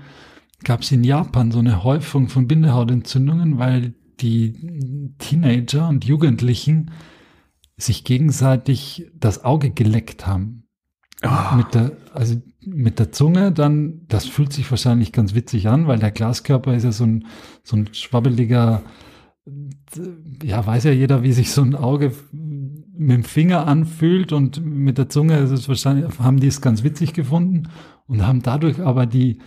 [0.63, 6.91] gab es in Japan so eine Häufung von Bindehautentzündungen, weil die Teenager und Jugendlichen
[7.77, 10.63] sich gegenseitig das Auge geleckt haben.
[11.21, 11.55] Ah.
[11.55, 15.99] Mit der, also mit der Zunge dann, das fühlt sich wahrscheinlich ganz witzig an, weil
[15.99, 17.25] der Glaskörper ist ja so ein,
[17.63, 18.83] so ein schwabbeliger,
[20.43, 24.97] ja, weiß ja jeder, wie sich so ein Auge mit dem Finger anfühlt und mit
[24.97, 27.69] der Zunge ist es wahrscheinlich, haben die es ganz witzig gefunden
[28.07, 29.39] und haben dadurch aber die,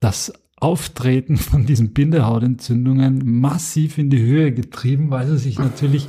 [0.00, 6.08] das Auftreten von diesen Bindehautentzündungen massiv in die Höhe getrieben, weil sie sich natürlich,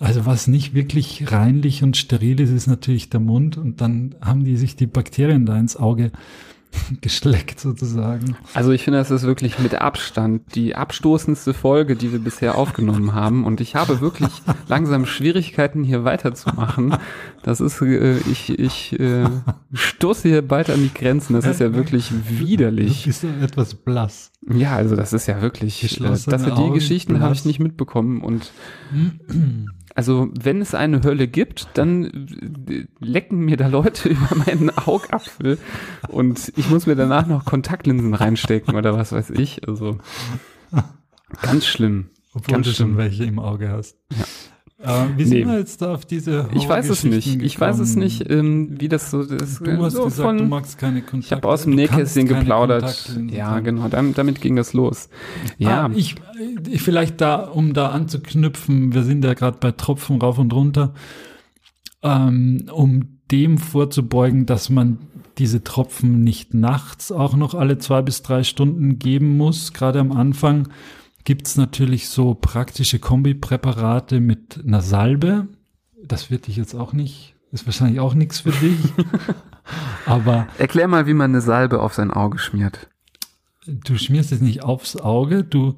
[0.00, 4.44] also was nicht wirklich reinlich und steril ist, ist natürlich der Mund und dann haben
[4.44, 6.10] die sich die Bakterien da ins Auge
[7.00, 8.36] geschleckt sozusagen.
[8.54, 13.14] Also ich finde, das ist wirklich mit Abstand die abstoßendste Folge, die wir bisher aufgenommen
[13.14, 13.44] haben.
[13.44, 14.30] Und ich habe wirklich
[14.68, 16.96] langsam Schwierigkeiten, hier weiterzumachen.
[17.42, 19.26] Das ist, äh, ich, ich äh,
[19.72, 21.34] stoße hier bald an die Grenzen.
[21.34, 23.02] Das ist ja wirklich widerlich.
[23.02, 24.32] Du bist ja etwas blass.
[24.48, 28.20] Ja, also das ist ja wirklich, äh, dass die Augen, Geschichten habe ich nicht mitbekommen.
[28.20, 28.52] Und
[29.96, 32.04] also wenn es eine Hölle gibt, dann
[32.68, 35.58] äh, lecken mir da Leute über meinen Augapfel
[36.08, 39.66] und ich muss mir danach noch Kontaktlinsen reinstecken oder was weiß ich.
[39.66, 39.98] Also
[41.42, 42.10] ganz schlimm.
[42.34, 42.98] Obwohl Ganz du schon schlimm.
[42.98, 43.96] welche im Auge hast.
[44.12, 44.24] Ja.
[44.78, 45.46] Äh, wie sind Nee.
[45.46, 47.12] wir jetzt da auf diese Ich weiß es nicht.
[47.14, 48.04] Horrorgeschichten Ich weiß es gekommen?
[48.04, 49.60] nicht, ähm, wie das so ist.
[49.66, 51.26] Du hast so gesagt, du magst keine Kontakte.
[51.26, 53.10] ich habe aus dem Nähkästchen geplaudert.
[53.30, 53.88] Ja, genau.
[53.88, 55.08] Damit, damit ging das los.
[55.56, 56.16] Ja, Ah, ich,
[56.68, 60.92] ich vielleicht da, um da anzuknüpfen, wir sind ja gerade bei Tropfen rauf und runter,
[62.02, 64.98] ähm, um dem vorzubeugen, dass man
[65.38, 69.72] diese Tropfen nicht nachts auch noch alle zwei bis drei Stunden geben muss.
[69.72, 70.68] Gerade am Anfang
[71.26, 75.48] gibt's natürlich so praktische Kombipräparate mit einer Salbe.
[76.02, 78.78] Das wird dich jetzt auch nicht, ist wahrscheinlich auch nichts für dich.
[80.06, 82.88] Aber erklär mal, wie man eine Salbe auf sein Auge schmiert.
[83.66, 85.76] Du schmierst es nicht aufs Auge, du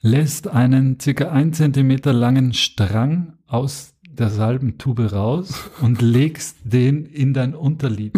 [0.00, 7.34] lässt einen circa ein Zentimeter langen Strang aus der Salbentube raus und legst den in
[7.34, 8.14] dein Unterlid.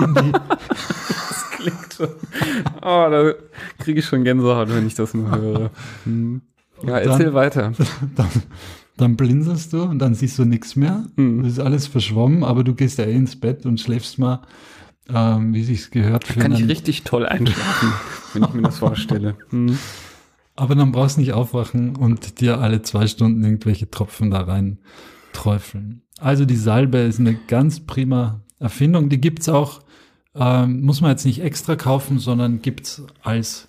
[0.00, 2.08] Das klingt schon.
[2.82, 3.32] Oh, da
[3.78, 5.70] kriege ich schon Gänsehaut, wenn ich das nur höre.
[6.04, 6.42] Hm.
[6.84, 7.72] Ja, erzähl dann- weiter.
[8.16, 8.28] dann,
[8.96, 11.04] dann blinzelst du und dann siehst du nichts mehr.
[11.16, 11.42] Mhm.
[11.44, 14.42] Das ist alles verschwommen, aber du gehst ja eh ins Bett und schläfst mal,
[15.12, 16.24] ähm, wie sich's gehört.
[16.26, 17.92] Für Kann ich richtig toll einschlafen,
[18.34, 19.36] wenn ich mir das vorstelle.
[19.50, 19.78] Hm.
[20.54, 24.78] Aber dann brauchst du nicht aufwachen und dir alle zwei Stunden irgendwelche Tropfen da rein
[25.32, 26.02] träufeln.
[26.20, 29.08] Also die Salbe ist eine ganz prima Erfindung.
[29.08, 29.80] Die gibt's auch,
[30.34, 33.68] ähm, muss man jetzt nicht extra kaufen, sondern gibt's als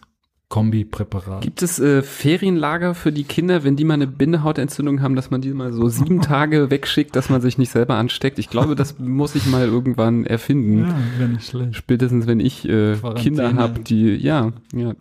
[0.53, 1.41] Kombipräparat.
[1.41, 5.41] Gibt es äh, Ferienlager für die Kinder, wenn die mal eine Bindehautentzündung haben, dass man
[5.41, 8.38] die mal so sieben Tage wegschickt, dass man sich nicht selber ansteckt?
[8.38, 10.86] Ich glaube, das muss ich mal irgendwann erfinden.
[11.19, 11.75] Ja, nicht schlecht.
[11.75, 12.97] Spätestens, wenn ich äh.
[13.15, 14.93] Kinder habe, die, ja, ja.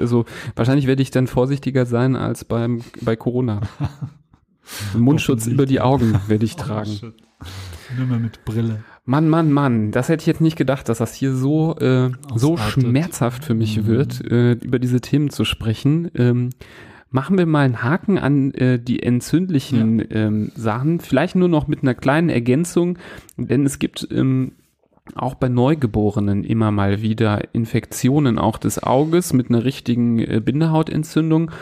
[0.00, 3.60] Also wahrscheinlich werde ich dann vorsichtiger sein als beim bei Corona.
[4.96, 6.98] Mundschutz über die Augen werde ich tragen.
[7.02, 7.46] Oh.
[7.98, 8.82] Nur mehr mit Brille.
[9.08, 12.56] Mann, Mann, Mann, das hätte ich jetzt nicht gedacht, dass das hier so, äh, so
[12.56, 13.86] schmerzhaft für mich Mhm.
[13.86, 16.10] wird, äh, über diese Themen zu sprechen.
[16.16, 16.50] Ähm,
[17.10, 21.82] machen wir mal einen Haken an äh, die entzündlichen ähm, Sachen, vielleicht nur noch mit
[21.82, 22.98] einer kleinen Ergänzung,
[23.36, 24.52] denn es gibt ähm,
[25.14, 31.52] auch bei Neugeborenen immer mal wieder Infektionen auch des Auges mit einer richtigen äh, Bindehautentzündung.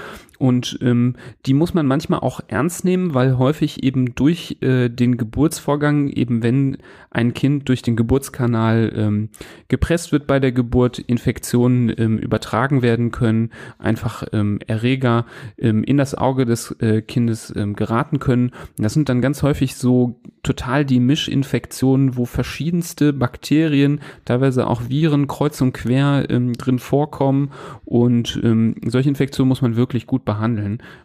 [0.44, 5.16] Und ähm, die muss man manchmal auch ernst nehmen, weil häufig eben durch äh, den
[5.16, 6.76] Geburtsvorgang, eben wenn
[7.10, 9.30] ein Kind durch den Geburtskanal ähm,
[9.68, 15.24] gepresst wird bei der Geburt, Infektionen ähm, übertragen werden können, einfach ähm, Erreger
[15.56, 18.50] ähm, in das Auge des äh, Kindes ähm, geraten können.
[18.76, 25.26] Das sind dann ganz häufig so total die Mischinfektionen, wo verschiedenste Bakterien, teilweise auch Viren
[25.26, 27.50] kreuz und quer ähm, drin vorkommen.
[27.86, 30.33] Und ähm, solche Infektionen muss man wirklich gut behandeln,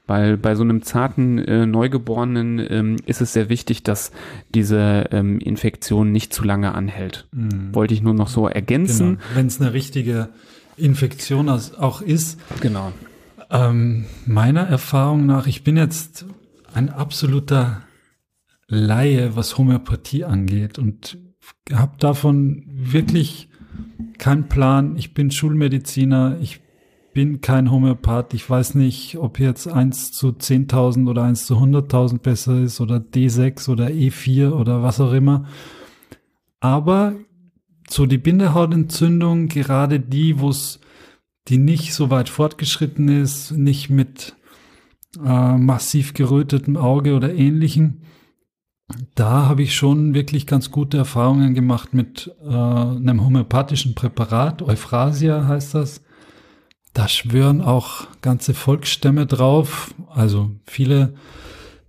[0.07, 4.11] weil bei so einem zarten äh, Neugeborenen ähm, ist es sehr wichtig, dass
[4.53, 7.27] diese ähm, Infektion nicht zu lange anhält.
[7.31, 7.73] Mhm.
[7.73, 9.17] Wollte ich nur noch so ergänzen.
[9.17, 9.21] Genau.
[9.35, 10.29] Wenn es eine richtige
[10.77, 12.91] Infektion auch ist, Genau.
[13.51, 16.25] Ähm, meiner Erfahrung nach, ich bin jetzt
[16.73, 17.81] ein absoluter
[18.67, 21.17] Laie, was Homöopathie angeht und
[21.73, 23.49] habe davon wirklich
[24.19, 24.95] keinen Plan.
[24.97, 26.61] Ich bin Schulmediziner, ich
[27.13, 28.33] bin kein Homöopath.
[28.33, 32.97] Ich weiß nicht, ob jetzt 1 zu 10.000 oder 1 zu 100.000 besser ist oder
[32.97, 35.45] D6 oder E4 oder was auch immer.
[36.59, 37.13] Aber
[37.89, 40.79] so die Bindehautentzündung, gerade die, wo es
[41.47, 44.35] die nicht so weit fortgeschritten ist, nicht mit
[45.23, 48.01] äh, massiv gerötetem Auge oder ähnlichem.
[49.15, 55.47] Da habe ich schon wirklich ganz gute Erfahrungen gemacht mit äh, einem homöopathischen Präparat, Euphrasia
[55.47, 56.03] heißt das.
[56.93, 61.13] Da schwören auch ganze Volksstämme drauf, also viele,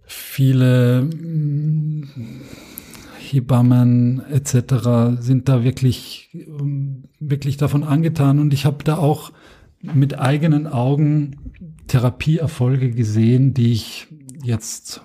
[0.05, 2.05] viele mm,
[3.19, 5.21] Hebammen etc.
[5.21, 9.33] sind da wirklich, ähm, wirklich davon angetan und ich habe da auch
[9.83, 11.37] mit eigenen Augen
[11.87, 14.09] Therapieerfolge gesehen, die ich
[14.43, 15.03] jetzt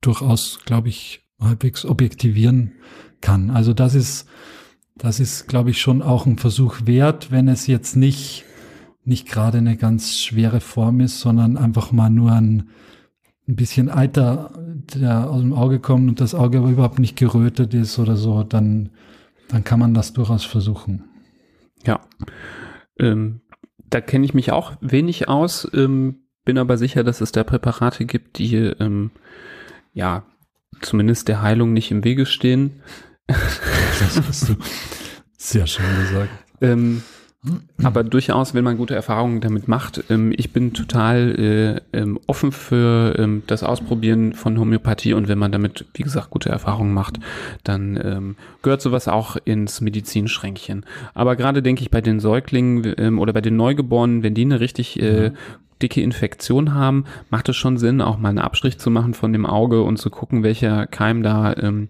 [0.00, 2.72] durchaus, glaube ich, halbwegs objektivieren
[3.20, 3.50] kann.
[3.50, 4.26] Also das ist,
[4.96, 8.44] das ist, glaube ich, schon auch ein Versuch wert, wenn es jetzt nicht,
[9.04, 12.70] nicht gerade eine ganz schwere Form ist, sondern einfach mal nur ein,
[13.48, 14.52] ein bisschen Eiter,
[14.94, 18.44] der aus dem Auge kommt und das Auge aber überhaupt nicht gerötet ist oder so,
[18.44, 18.90] dann,
[19.48, 21.04] dann kann man das durchaus versuchen.
[21.84, 22.00] Ja.
[22.98, 23.40] Ähm,
[23.90, 28.06] da kenne ich mich auch wenig aus, ähm, bin aber sicher, dass es da Präparate
[28.06, 29.10] gibt, die ähm,
[29.92, 30.24] ja
[30.80, 32.82] zumindest der Heilung nicht im Wege stehen.
[33.26, 34.56] Das hast du
[35.36, 36.30] sehr schön gesagt.
[37.46, 42.18] Ähm, aber durchaus, wenn man gute Erfahrungen damit macht, ähm, ich bin total äh, ähm,
[42.26, 46.94] offen für ähm, das Ausprobieren von Homöopathie und wenn man damit, wie gesagt, gute Erfahrungen
[46.94, 47.18] macht,
[47.64, 50.84] dann gehört sowas auch ins Medizinschränkchen.
[51.14, 54.96] Aber gerade denke ich bei den Säuglingen oder bei den Neugeborenen, wenn die eine richtig
[55.00, 55.36] Mhm.
[55.80, 59.46] dicke Infektion haben, macht es schon Sinn, auch mal einen Abstrich zu machen von dem
[59.46, 61.88] Auge und zu gucken, welcher Keim da ähm,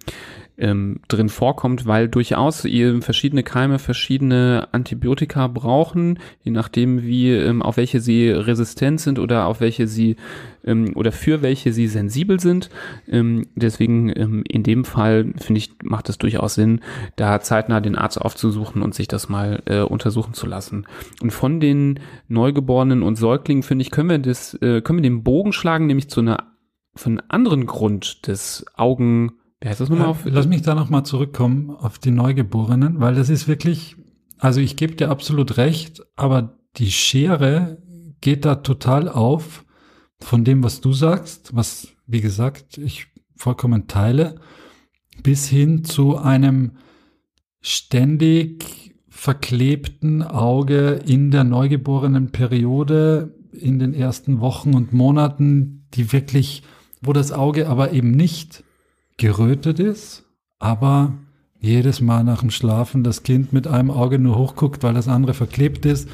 [0.58, 7.62] ähm, drin vorkommt, weil durchaus ihr verschiedene Keime verschiedene Antibiotika brauchen, je nachdem wie ähm,
[7.62, 10.16] auf welche sie resistent sind oder auf welche sie
[10.64, 12.68] ähm, oder für welche sie sensibel sind.
[13.08, 16.80] Ähm, deswegen ähm, in dem Fall finde ich macht es durchaus Sinn,
[17.16, 20.86] da zeitnah den Arzt aufzusuchen und sich das mal äh, untersuchen zu lassen.
[21.22, 25.22] Und von den Neugeborenen und Säuglingen finde ich können wir das äh, können wir den
[25.22, 26.52] Bogen schlagen, nämlich zu einer
[26.94, 29.32] von anderen Grund des Augen
[29.62, 30.26] wie heißt das nochmal auf?
[30.26, 33.96] Äh, Lass mich da nochmal zurückkommen auf die Neugeborenen, weil das ist wirklich,
[34.38, 37.78] also ich gebe dir absolut recht, aber die Schere
[38.20, 39.64] geht da total auf
[40.20, 44.36] von dem, was du sagst, was, wie gesagt, ich vollkommen teile,
[45.22, 46.72] bis hin zu einem
[47.60, 56.64] ständig verklebten Auge in der neugeborenen Periode, in den ersten Wochen und Monaten, die wirklich,
[57.00, 58.64] wo das Auge aber eben nicht
[59.22, 60.24] gerötet ist,
[60.58, 61.12] aber
[61.60, 65.32] jedes Mal nach dem Schlafen das Kind mit einem Auge nur hochguckt, weil das andere
[65.32, 66.08] verklebt ist,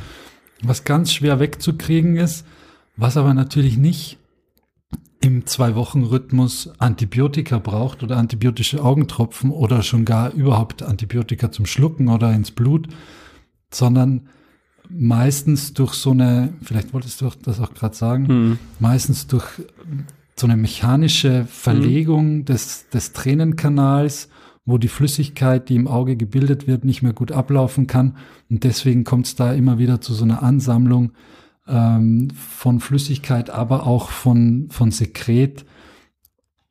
[0.63, 2.45] was ganz schwer wegzukriegen ist,
[2.99, 4.19] was aber natürlich nicht
[5.23, 12.31] im Zwei-Wochen-Rhythmus Antibiotika braucht oder antibiotische Augentropfen oder schon gar überhaupt Antibiotika zum Schlucken oder
[12.35, 12.89] ins Blut,
[13.73, 14.29] sondern
[14.91, 18.59] meistens durch so eine, vielleicht wolltest du das auch gerade sagen, Hm.
[18.81, 19.47] meistens durch
[20.39, 24.29] so eine mechanische Verlegung des, des Tränenkanals,
[24.65, 28.17] wo die Flüssigkeit, die im Auge gebildet wird, nicht mehr gut ablaufen kann.
[28.51, 31.13] Und deswegen kommt es da immer wieder zu so einer Ansammlung
[31.67, 35.65] ähm, von Flüssigkeit, aber auch von, von Sekret,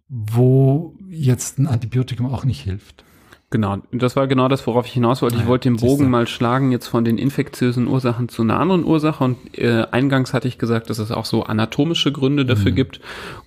[0.10, 3.04] wo jetzt ein Antibiotikum auch nicht hilft.
[3.50, 5.38] Genau, das war genau das, worauf ich hinaus wollte.
[5.38, 5.78] Ich Ja, wollte den.
[5.78, 10.34] Bogen mal schlagen jetzt von den infektiösen Ursachen zu einer anderen Ursache und äh, eingangs
[10.34, 13.00] hatte ich gesagt, dass es auch so anatomische Gründe dafür gibt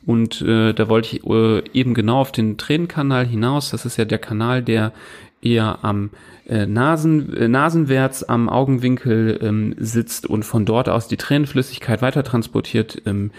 [0.07, 3.71] und äh, da wollte ich äh, eben genau auf den Tränenkanal hinaus.
[3.71, 4.93] Das ist ja der Kanal, der
[5.43, 6.11] eher am
[6.49, 12.25] äh, Nasen, äh, nasenwärts am Augenwinkel ähm, sitzt und von dort aus die Tränenflüssigkeit weiter
[12.25, 13.31] transportiert ähm,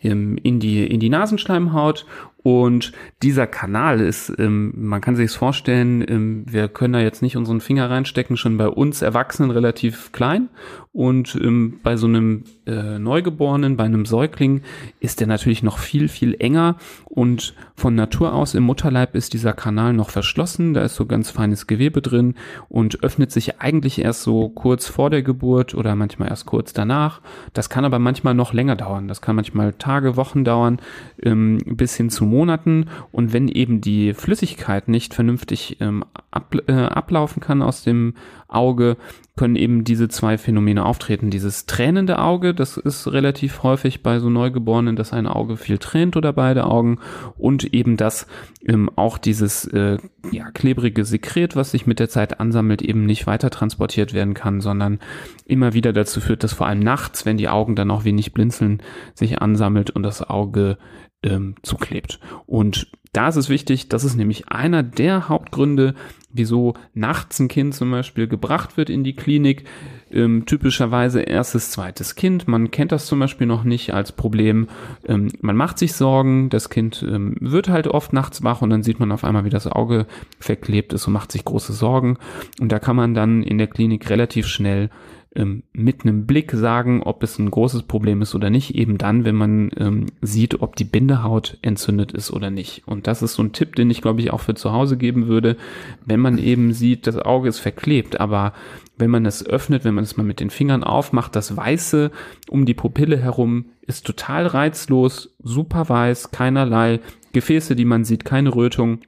[0.00, 2.06] in die in die Nasenschleimhaut.
[2.42, 7.36] Und dieser Kanal ist, ähm, man kann sich vorstellen, ähm, wir können da jetzt nicht
[7.36, 10.48] unseren Finger reinstecken, schon bei uns Erwachsenen relativ klein.
[10.92, 14.62] Und ähm, bei so einem äh, Neugeborenen, bei einem Säugling
[15.00, 16.76] ist der natürlich noch viel, viel enger.
[17.04, 21.30] Und von Natur aus im Mutterleib ist dieser Kanal noch verschlossen, da ist so ganz
[21.30, 22.34] feines Gewebe drin
[22.68, 27.20] und öffnet sich eigentlich erst so kurz vor der Geburt oder manchmal erst kurz danach.
[27.52, 30.78] Das kann aber manchmal noch länger dauern, das kann manchmal Tage, Wochen dauern,
[31.22, 32.86] ähm, bis hin zu Monaten.
[33.12, 38.14] Und wenn eben die Flüssigkeit nicht vernünftig ähm, ab, äh, ablaufen kann aus dem
[38.52, 38.96] Auge,
[39.40, 41.30] können eben diese zwei Phänomene auftreten.
[41.30, 46.14] Dieses tränende Auge, das ist relativ häufig bei so Neugeborenen, dass ein Auge viel tränt
[46.18, 46.98] oder beide Augen
[47.38, 48.26] und eben das
[48.66, 49.96] ähm, auch dieses äh,
[50.30, 54.60] ja, klebrige Sekret, was sich mit der Zeit ansammelt, eben nicht weiter transportiert werden kann,
[54.60, 54.98] sondern
[55.46, 58.82] immer wieder dazu führt, dass vor allem nachts, wenn die Augen dann auch wenig blinzeln,
[59.14, 60.76] sich ansammelt und das Auge
[61.22, 62.20] ähm, zuklebt.
[62.46, 65.94] Und da ist es wichtig, das ist nämlich einer der Hauptgründe,
[66.32, 69.64] wieso nachts ein Kind zum Beispiel gebracht wird in die Klinik.
[70.12, 72.46] Ähm, typischerweise erstes, zweites Kind.
[72.46, 74.68] Man kennt das zum Beispiel noch nicht als Problem.
[75.06, 76.50] Ähm, man macht sich Sorgen.
[76.50, 79.50] Das Kind ähm, wird halt oft nachts wach und dann sieht man auf einmal, wie
[79.50, 80.06] das Auge
[80.38, 82.16] verklebt ist und macht sich große Sorgen.
[82.60, 84.88] Und da kann man dann in der Klinik relativ schnell
[85.36, 89.24] ähm, mit einem Blick sagen, ob es ein großes Problem ist oder nicht, eben dann,
[89.24, 92.82] wenn man ähm, sieht, ob die Bindehaut entzündet ist oder nicht.
[92.86, 95.28] Und das ist so ein Tipp, den ich glaube ich auch für zu Hause geben
[95.28, 95.56] würde,
[96.04, 98.54] wenn man eben sieht, das Auge ist verklebt, aber
[98.98, 102.10] wenn man es öffnet, wenn man es mal mit den Fingern aufmacht, das Weiße
[102.48, 107.00] um die Pupille herum ist total reizlos, super weiß, keinerlei
[107.32, 109.00] Gefäße, die man sieht, keine Rötung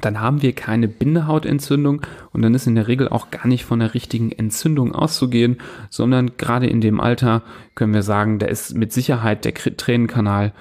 [0.00, 3.78] dann haben wir keine Bindehautentzündung und dann ist in der Regel auch gar nicht von
[3.78, 5.58] der richtigen Entzündung auszugehen,
[5.90, 7.42] sondern gerade in dem Alter
[7.74, 10.52] können wir sagen, da ist mit Sicherheit der Tränenkanal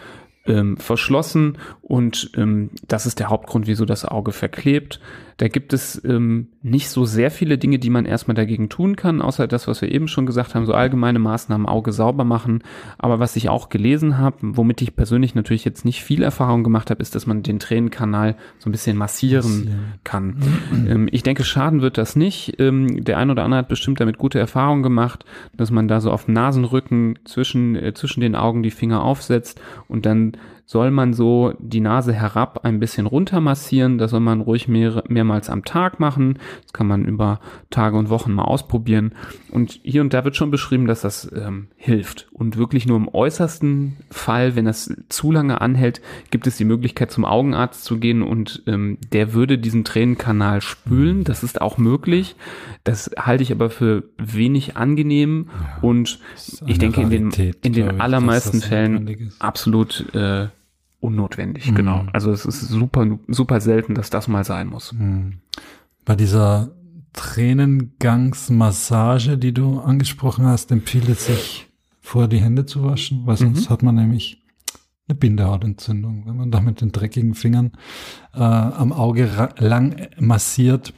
[0.45, 5.01] ähm, verschlossen Und ähm, das ist der Hauptgrund, wieso das Auge verklebt.
[5.36, 9.21] Da gibt es ähm, nicht so sehr viele Dinge, die man erstmal dagegen tun kann,
[9.21, 12.63] außer das, was wir eben schon gesagt haben, so allgemeine Maßnahmen, Auge sauber machen.
[12.97, 16.89] Aber was ich auch gelesen habe, womit ich persönlich natürlich jetzt nicht viel Erfahrung gemacht
[16.89, 19.93] habe, ist, dass man den Tränenkanal so ein bisschen massieren, massieren.
[20.05, 20.38] kann.
[20.88, 22.61] ähm, ich denke, schaden wird das nicht.
[22.61, 25.25] Ähm, der ein oder andere hat bestimmt damit gute Erfahrungen gemacht,
[25.57, 29.59] dass man da so auf dem Nasenrücken zwischen, äh, zwischen den Augen die Finger aufsetzt
[29.89, 33.97] und dann soll man so die Nase herab ein bisschen runter massieren.
[33.97, 36.39] Das soll man ruhig mehr, mehrmals am Tag machen.
[36.64, 37.39] Das kann man über
[37.70, 39.14] Tage und Wochen mal ausprobieren.
[39.51, 42.28] Und hier und da wird schon beschrieben, dass das ähm, hilft.
[42.32, 46.01] Und wirklich nur im äußersten Fall, wenn das zu lange anhält,
[46.32, 51.24] gibt es die Möglichkeit zum Augenarzt zu gehen und ähm, der würde diesen Tränenkanal spülen.
[51.24, 52.36] Das ist auch möglich.
[52.84, 56.20] Das halte ich aber für wenig angenehm ja, und
[56.66, 60.47] ich denke Rarität, in den, in den allermeisten Fällen absolut äh,
[61.03, 61.75] unnotwendig, mhm.
[61.75, 62.05] genau.
[62.13, 64.91] Also es ist super, super selten, dass das mal sein muss.
[64.93, 65.39] Mhm.
[66.05, 66.71] Bei dieser
[67.13, 71.69] Tränengangsmassage, die du angesprochen hast, empfiehlt es sich,
[72.01, 73.73] vorher die Hände zu waschen, weil sonst mhm.
[73.73, 74.41] hat man nämlich
[75.07, 77.73] eine Bindehautentzündung, wenn man da mit den dreckigen Fingern
[78.33, 80.93] äh, am Auge lang massiert.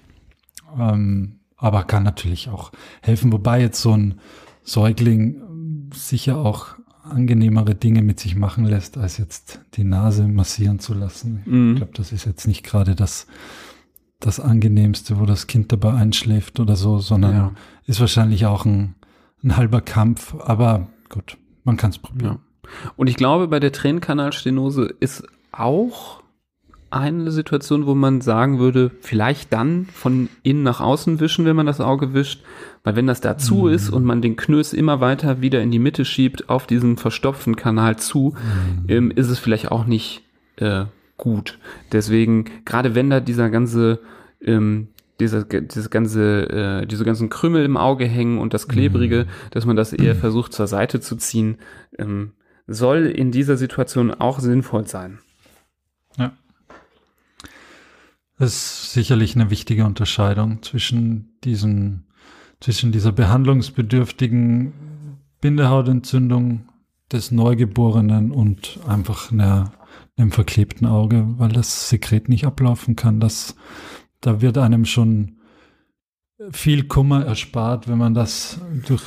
[0.77, 4.19] Ähm, aber kann natürlich auch helfen, wobei jetzt so ein
[4.63, 6.75] Säugling sicher auch
[7.05, 11.41] angenehmere Dinge mit sich machen lässt, als jetzt die Nase massieren zu lassen.
[11.45, 11.71] Mhm.
[11.71, 13.27] Ich glaube, das ist jetzt nicht gerade das,
[14.19, 17.51] das angenehmste, wo das Kind dabei einschläft oder so, sondern ja.
[17.85, 18.95] ist wahrscheinlich auch ein,
[19.43, 20.35] ein halber Kampf.
[20.39, 22.39] Aber gut, man kann es probieren.
[22.39, 22.69] Ja.
[22.95, 26.23] Und ich glaube, bei der Tränenkanalstenose ist auch
[26.95, 31.65] eine Situation, wo man sagen würde, vielleicht dann von innen nach außen wischen, wenn man
[31.65, 32.43] das Auge wischt,
[32.83, 33.73] weil wenn das da zu mhm.
[33.73, 37.55] ist und man den Knöß immer weiter wieder in die Mitte schiebt, auf diesen verstopften
[37.55, 38.89] Kanal zu, mhm.
[38.89, 40.23] ähm, ist es vielleicht auch nicht
[40.57, 40.85] äh,
[41.17, 41.59] gut.
[41.91, 43.99] Deswegen, gerade wenn da dieser ganze
[44.41, 44.87] ähm,
[45.19, 49.49] dieser, dieses ganze, äh, diese ganzen Krümel im Auge hängen und das Klebrige, mhm.
[49.51, 51.57] dass man das eher versucht zur Seite zu ziehen,
[51.97, 52.33] ähm,
[52.67, 55.19] soll in dieser Situation auch sinnvoll sein.
[56.17, 56.33] Ja.
[57.41, 57.49] Das
[58.39, 62.05] ist sicherlich eine wichtige Unterscheidung zwischen diesen
[62.59, 64.73] zwischen dieser behandlungsbedürftigen
[65.41, 66.69] Bindehautentzündung
[67.11, 69.73] des Neugeborenen und einfach einer,
[70.17, 73.19] einem verklebten Auge, weil das Sekret nicht ablaufen kann.
[73.19, 73.55] Das,
[74.21, 75.37] da wird einem schon
[76.51, 79.03] viel Kummer erspart, wenn man das durch,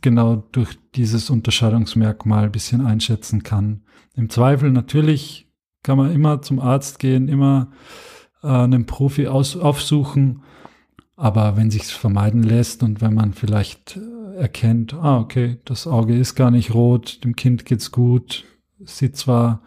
[0.00, 3.82] genau durch dieses Unterscheidungsmerkmal ein bisschen einschätzen kann.
[4.14, 5.48] Im Zweifel natürlich
[5.82, 7.70] kann man immer zum Arzt gehen, immer
[8.48, 10.42] einen Profi aus, aufsuchen
[11.22, 16.16] aber wenn sich's vermeiden lässt und wenn man vielleicht äh, erkennt, ah, okay, das Auge
[16.16, 18.44] ist gar nicht rot, dem Kind geht's gut,
[18.80, 19.62] sieht zwar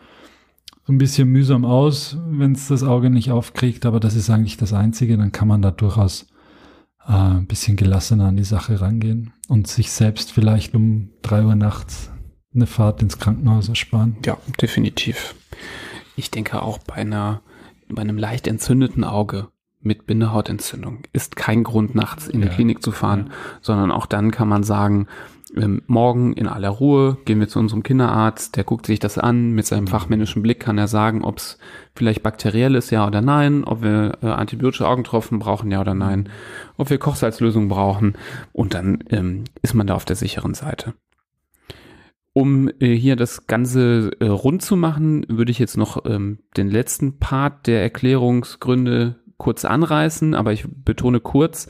[0.85, 4.57] so ein bisschen mühsam aus, wenn es das Auge nicht aufkriegt, aber das ist eigentlich
[4.57, 6.27] das Einzige, dann kann man da durchaus
[7.07, 11.55] äh, ein bisschen gelassener an die Sache rangehen und sich selbst vielleicht um drei Uhr
[11.55, 12.11] nachts
[12.53, 14.17] eine Fahrt ins Krankenhaus ersparen.
[14.25, 15.35] Ja, definitiv.
[16.17, 17.41] Ich denke auch bei einer,
[17.89, 19.47] bei einem leicht entzündeten Auge
[19.81, 23.29] mit Bindehautentzündung ist kein Grund, nachts in die Klinik zu fahren,
[23.61, 25.07] sondern auch dann kann man sagen,
[25.55, 29.51] ähm, morgen in aller Ruhe gehen wir zu unserem Kinderarzt, der guckt sich das an,
[29.51, 31.59] mit seinem fachmännischen Blick kann er sagen, ob es
[31.95, 36.29] vielleicht bakteriell ist, ja oder nein, ob wir äh, antibiotische Augentropfen brauchen, ja oder nein,
[36.77, 38.15] ob wir Kochsalzlösung brauchen.
[38.53, 40.93] Und dann ähm, ist man da auf der sicheren Seite.
[42.37, 46.69] Um äh, hier das Ganze äh, rund zu machen, würde ich jetzt noch ähm, den
[46.69, 51.69] letzten Part der Erklärungsgründe kurz anreißen, aber ich betone kurz.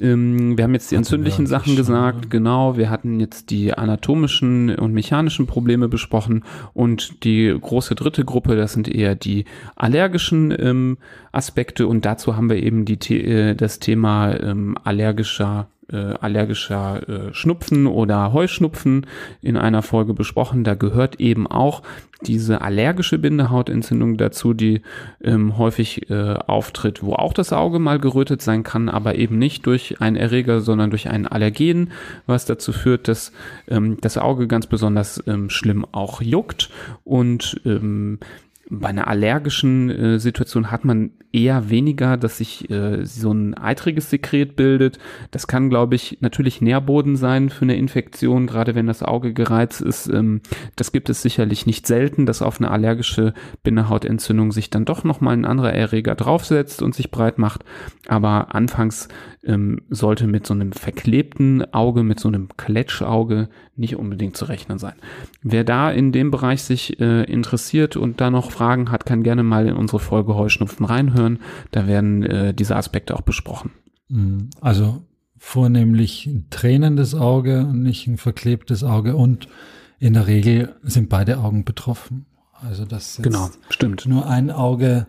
[0.00, 2.78] Ähm, wir haben jetzt die entzündlichen Sachen gesagt, schon, genau.
[2.78, 8.72] Wir hatten jetzt die anatomischen und mechanischen Probleme besprochen und die große dritte Gruppe, das
[8.72, 9.44] sind eher die
[9.76, 10.96] allergischen ähm,
[11.30, 17.34] Aspekte und dazu haben wir eben die, äh, das Thema ähm, allergischer äh, allergischer äh,
[17.34, 19.06] Schnupfen oder Heuschnupfen
[19.42, 20.64] in einer Folge besprochen.
[20.64, 21.82] Da gehört eben auch
[22.22, 24.82] diese allergische Bindehautentzündung dazu, die
[25.22, 29.66] ähm, häufig äh, auftritt, wo auch das Auge mal gerötet sein kann, aber eben nicht
[29.66, 31.90] durch einen Erreger, sondern durch einen Allergen,
[32.26, 33.32] was dazu führt, dass
[33.68, 36.70] ähm, das Auge ganz besonders ähm, schlimm auch juckt
[37.04, 38.18] und ähm,
[38.68, 44.08] bei einer allergischen äh, Situation hat man eher weniger, dass sich äh, so ein eitriges
[44.08, 44.98] Sekret bildet.
[45.30, 49.82] Das kann, glaube ich, natürlich Nährboden sein für eine Infektion, gerade wenn das Auge gereizt
[49.82, 50.08] ist.
[50.08, 50.40] Ähm,
[50.76, 55.34] das gibt es sicherlich nicht selten, dass auf eine allergische Bindehautentzündung sich dann doch nochmal
[55.34, 57.64] ein anderer Erreger draufsetzt und sich breit macht.
[58.08, 59.08] Aber anfangs
[59.44, 64.78] ähm, sollte mit so einem verklebten Auge, mit so einem Kletschauge nicht unbedingt zu rechnen
[64.78, 64.94] sein.
[65.42, 69.42] Wer da in dem Bereich sich äh, interessiert und da noch Fragen hat, kann gerne
[69.42, 71.25] mal in unsere Folge Heuschnupfen reinhören.
[71.70, 73.72] Da werden äh, diese Aspekte auch besprochen.
[74.08, 74.50] Mhm.
[74.60, 75.02] Also
[75.38, 79.48] vornehmlich ein tränendes Auge und nicht ein verklebtes Auge und
[79.98, 82.26] in der Regel sind beide Augen betroffen.
[82.52, 84.06] Also das genau stimmt.
[84.06, 85.06] Nur ein Auge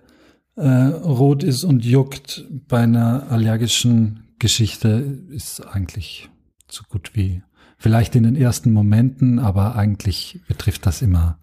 [0.55, 6.29] äh, rot ist und juckt bei einer allergischen Geschichte ist eigentlich
[6.69, 7.41] so gut wie
[7.77, 11.39] vielleicht in den ersten Momenten, aber eigentlich betrifft das immer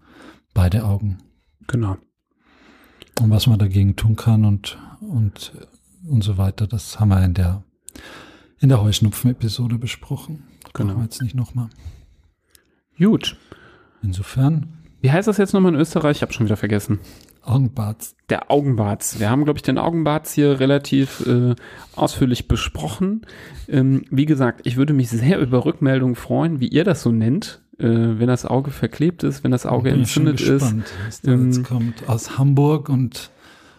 [0.53, 1.17] beide Augen.
[1.67, 1.97] Genau.
[3.21, 5.53] Und was man dagegen tun kann und und
[6.07, 7.63] und so weiter, das haben wir in der
[8.59, 10.43] in der Heuschnupfen-Episode besprochen.
[10.63, 10.95] Das genau.
[10.95, 11.69] Wir jetzt nicht nochmal.
[12.97, 13.37] Gut.
[14.01, 14.77] Insofern.
[15.01, 16.17] Wie heißt das jetzt nochmal in Österreich?
[16.17, 16.99] Ich habe schon wieder vergessen.
[17.43, 18.15] Augenbarts.
[18.29, 19.19] Der Augenbarts.
[19.19, 21.53] Wir haben, glaube ich, den Augenbarts hier relativ äh,
[21.95, 23.25] ausführlich besprochen.
[23.67, 27.61] Ähm, wie gesagt, ich würde mich sehr über Rückmeldungen freuen, wie ihr das so nennt.
[27.77, 30.73] Äh, wenn das Auge verklebt ist, wenn das Auge entzündet ist.
[31.05, 33.31] Was ähm, kommt aus Hamburg und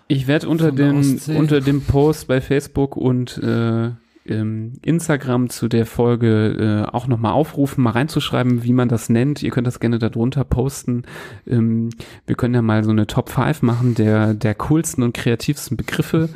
[0.09, 3.91] ich werde unter dem unter dem Post bei Facebook und äh,
[4.27, 9.43] Instagram zu der Folge äh, auch nochmal aufrufen, mal reinzuschreiben, wie man das nennt.
[9.43, 11.05] Ihr könnt das gerne darunter posten.
[11.47, 11.91] Ähm,
[12.27, 16.29] wir können ja mal so eine Top 5 machen der, der coolsten und kreativsten Begriffe.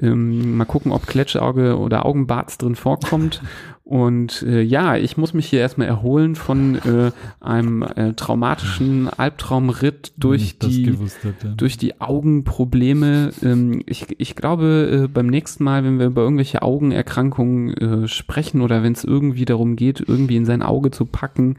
[0.00, 3.42] Ähm, mal gucken, ob Kletschauge oder Augenbarts drin vorkommt.
[3.92, 10.14] Und äh, ja, ich muss mich hier erstmal erholen von äh, einem äh, traumatischen Albtraumritt
[10.16, 10.96] durch die
[11.58, 13.32] durch die Augenprobleme.
[13.42, 18.62] Ähm, ich, ich glaube, äh, beim nächsten Mal, wenn wir über irgendwelche Augenerkrankungen äh, sprechen
[18.62, 21.58] oder wenn es irgendwie darum geht, irgendwie in sein Auge zu packen,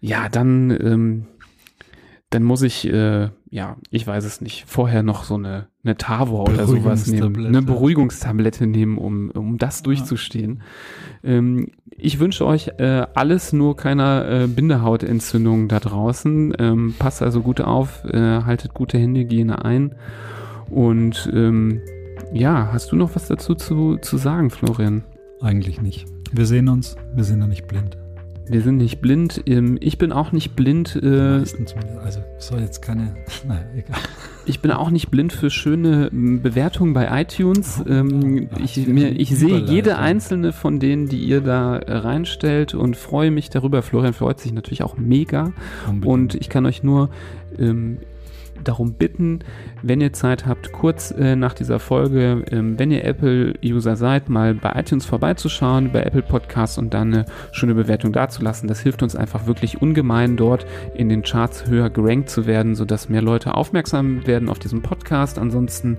[0.00, 1.26] ja, dann ähm,
[2.30, 6.48] dann muss ich, äh, ja, ich weiß es nicht, vorher noch so eine, eine Tavor
[6.48, 10.62] oder sowas nehmen, eine Beruhigungstablette nehmen, um, um das durchzustehen.
[11.22, 16.54] Ähm, ich wünsche euch äh, alles, nur keiner äh, Bindehautentzündung da draußen.
[16.58, 19.94] Ähm, passt also gut auf, äh, haltet gute Händehygiene ein.
[20.70, 21.80] Und ähm,
[22.32, 25.04] ja, hast du noch was dazu zu, zu sagen, Florian?
[25.40, 26.06] Eigentlich nicht.
[26.32, 27.98] Wir sehen uns, wir sind ja nicht blind.
[28.46, 29.42] Wir sind nicht blind.
[29.46, 30.96] Ähm, ich bin auch nicht blind.
[31.02, 31.42] Äh,
[32.02, 33.14] also soll jetzt keine.
[33.46, 33.98] Naja, egal.
[34.46, 37.82] Ich bin auch nicht blind für schöne Bewertungen bei iTunes.
[37.88, 42.96] Ähm, ich, mir, ich sehe jede einzelne von denen, die ihr da äh, reinstellt und
[42.96, 43.82] freue mich darüber.
[43.82, 45.52] Florian freut sich natürlich auch mega.
[45.86, 46.06] Unbedingt.
[46.06, 47.08] Und ich kann euch nur
[47.58, 47.98] ähm,
[48.62, 49.40] darum bitten,
[49.82, 54.54] wenn ihr Zeit habt, kurz äh, nach dieser Folge, ähm, wenn ihr Apple-User seid, mal
[54.54, 58.68] bei iTunes vorbeizuschauen, bei Apple Podcasts und dann eine schöne Bewertung dazulassen.
[58.68, 63.08] Das hilft uns einfach wirklich ungemein, dort in den Charts höher gerankt zu werden, sodass
[63.08, 65.38] mehr Leute aufmerksam werden auf diesen Podcast.
[65.38, 65.98] Ansonsten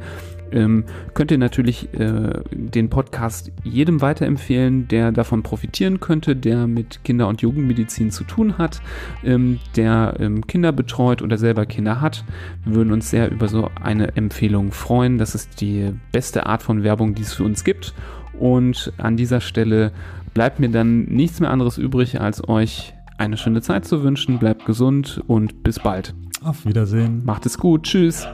[0.51, 7.03] ähm, könnt ihr natürlich äh, den Podcast jedem weiterempfehlen, der davon profitieren könnte, der mit
[7.03, 8.81] Kinder- und Jugendmedizin zu tun hat,
[9.23, 12.23] ähm, der ähm, Kinder betreut oder selber Kinder hat.
[12.63, 15.17] Wir würden uns sehr über so eine Empfehlung freuen.
[15.17, 17.93] Das ist die beste Art von Werbung, die es für uns gibt.
[18.39, 19.91] Und an dieser Stelle
[20.33, 24.39] bleibt mir dann nichts mehr anderes übrig, als euch eine schöne Zeit zu wünschen.
[24.39, 26.13] Bleibt gesund und bis bald.
[26.43, 27.23] Auf Wiedersehen.
[27.25, 27.83] Macht es gut.
[27.83, 28.27] Tschüss.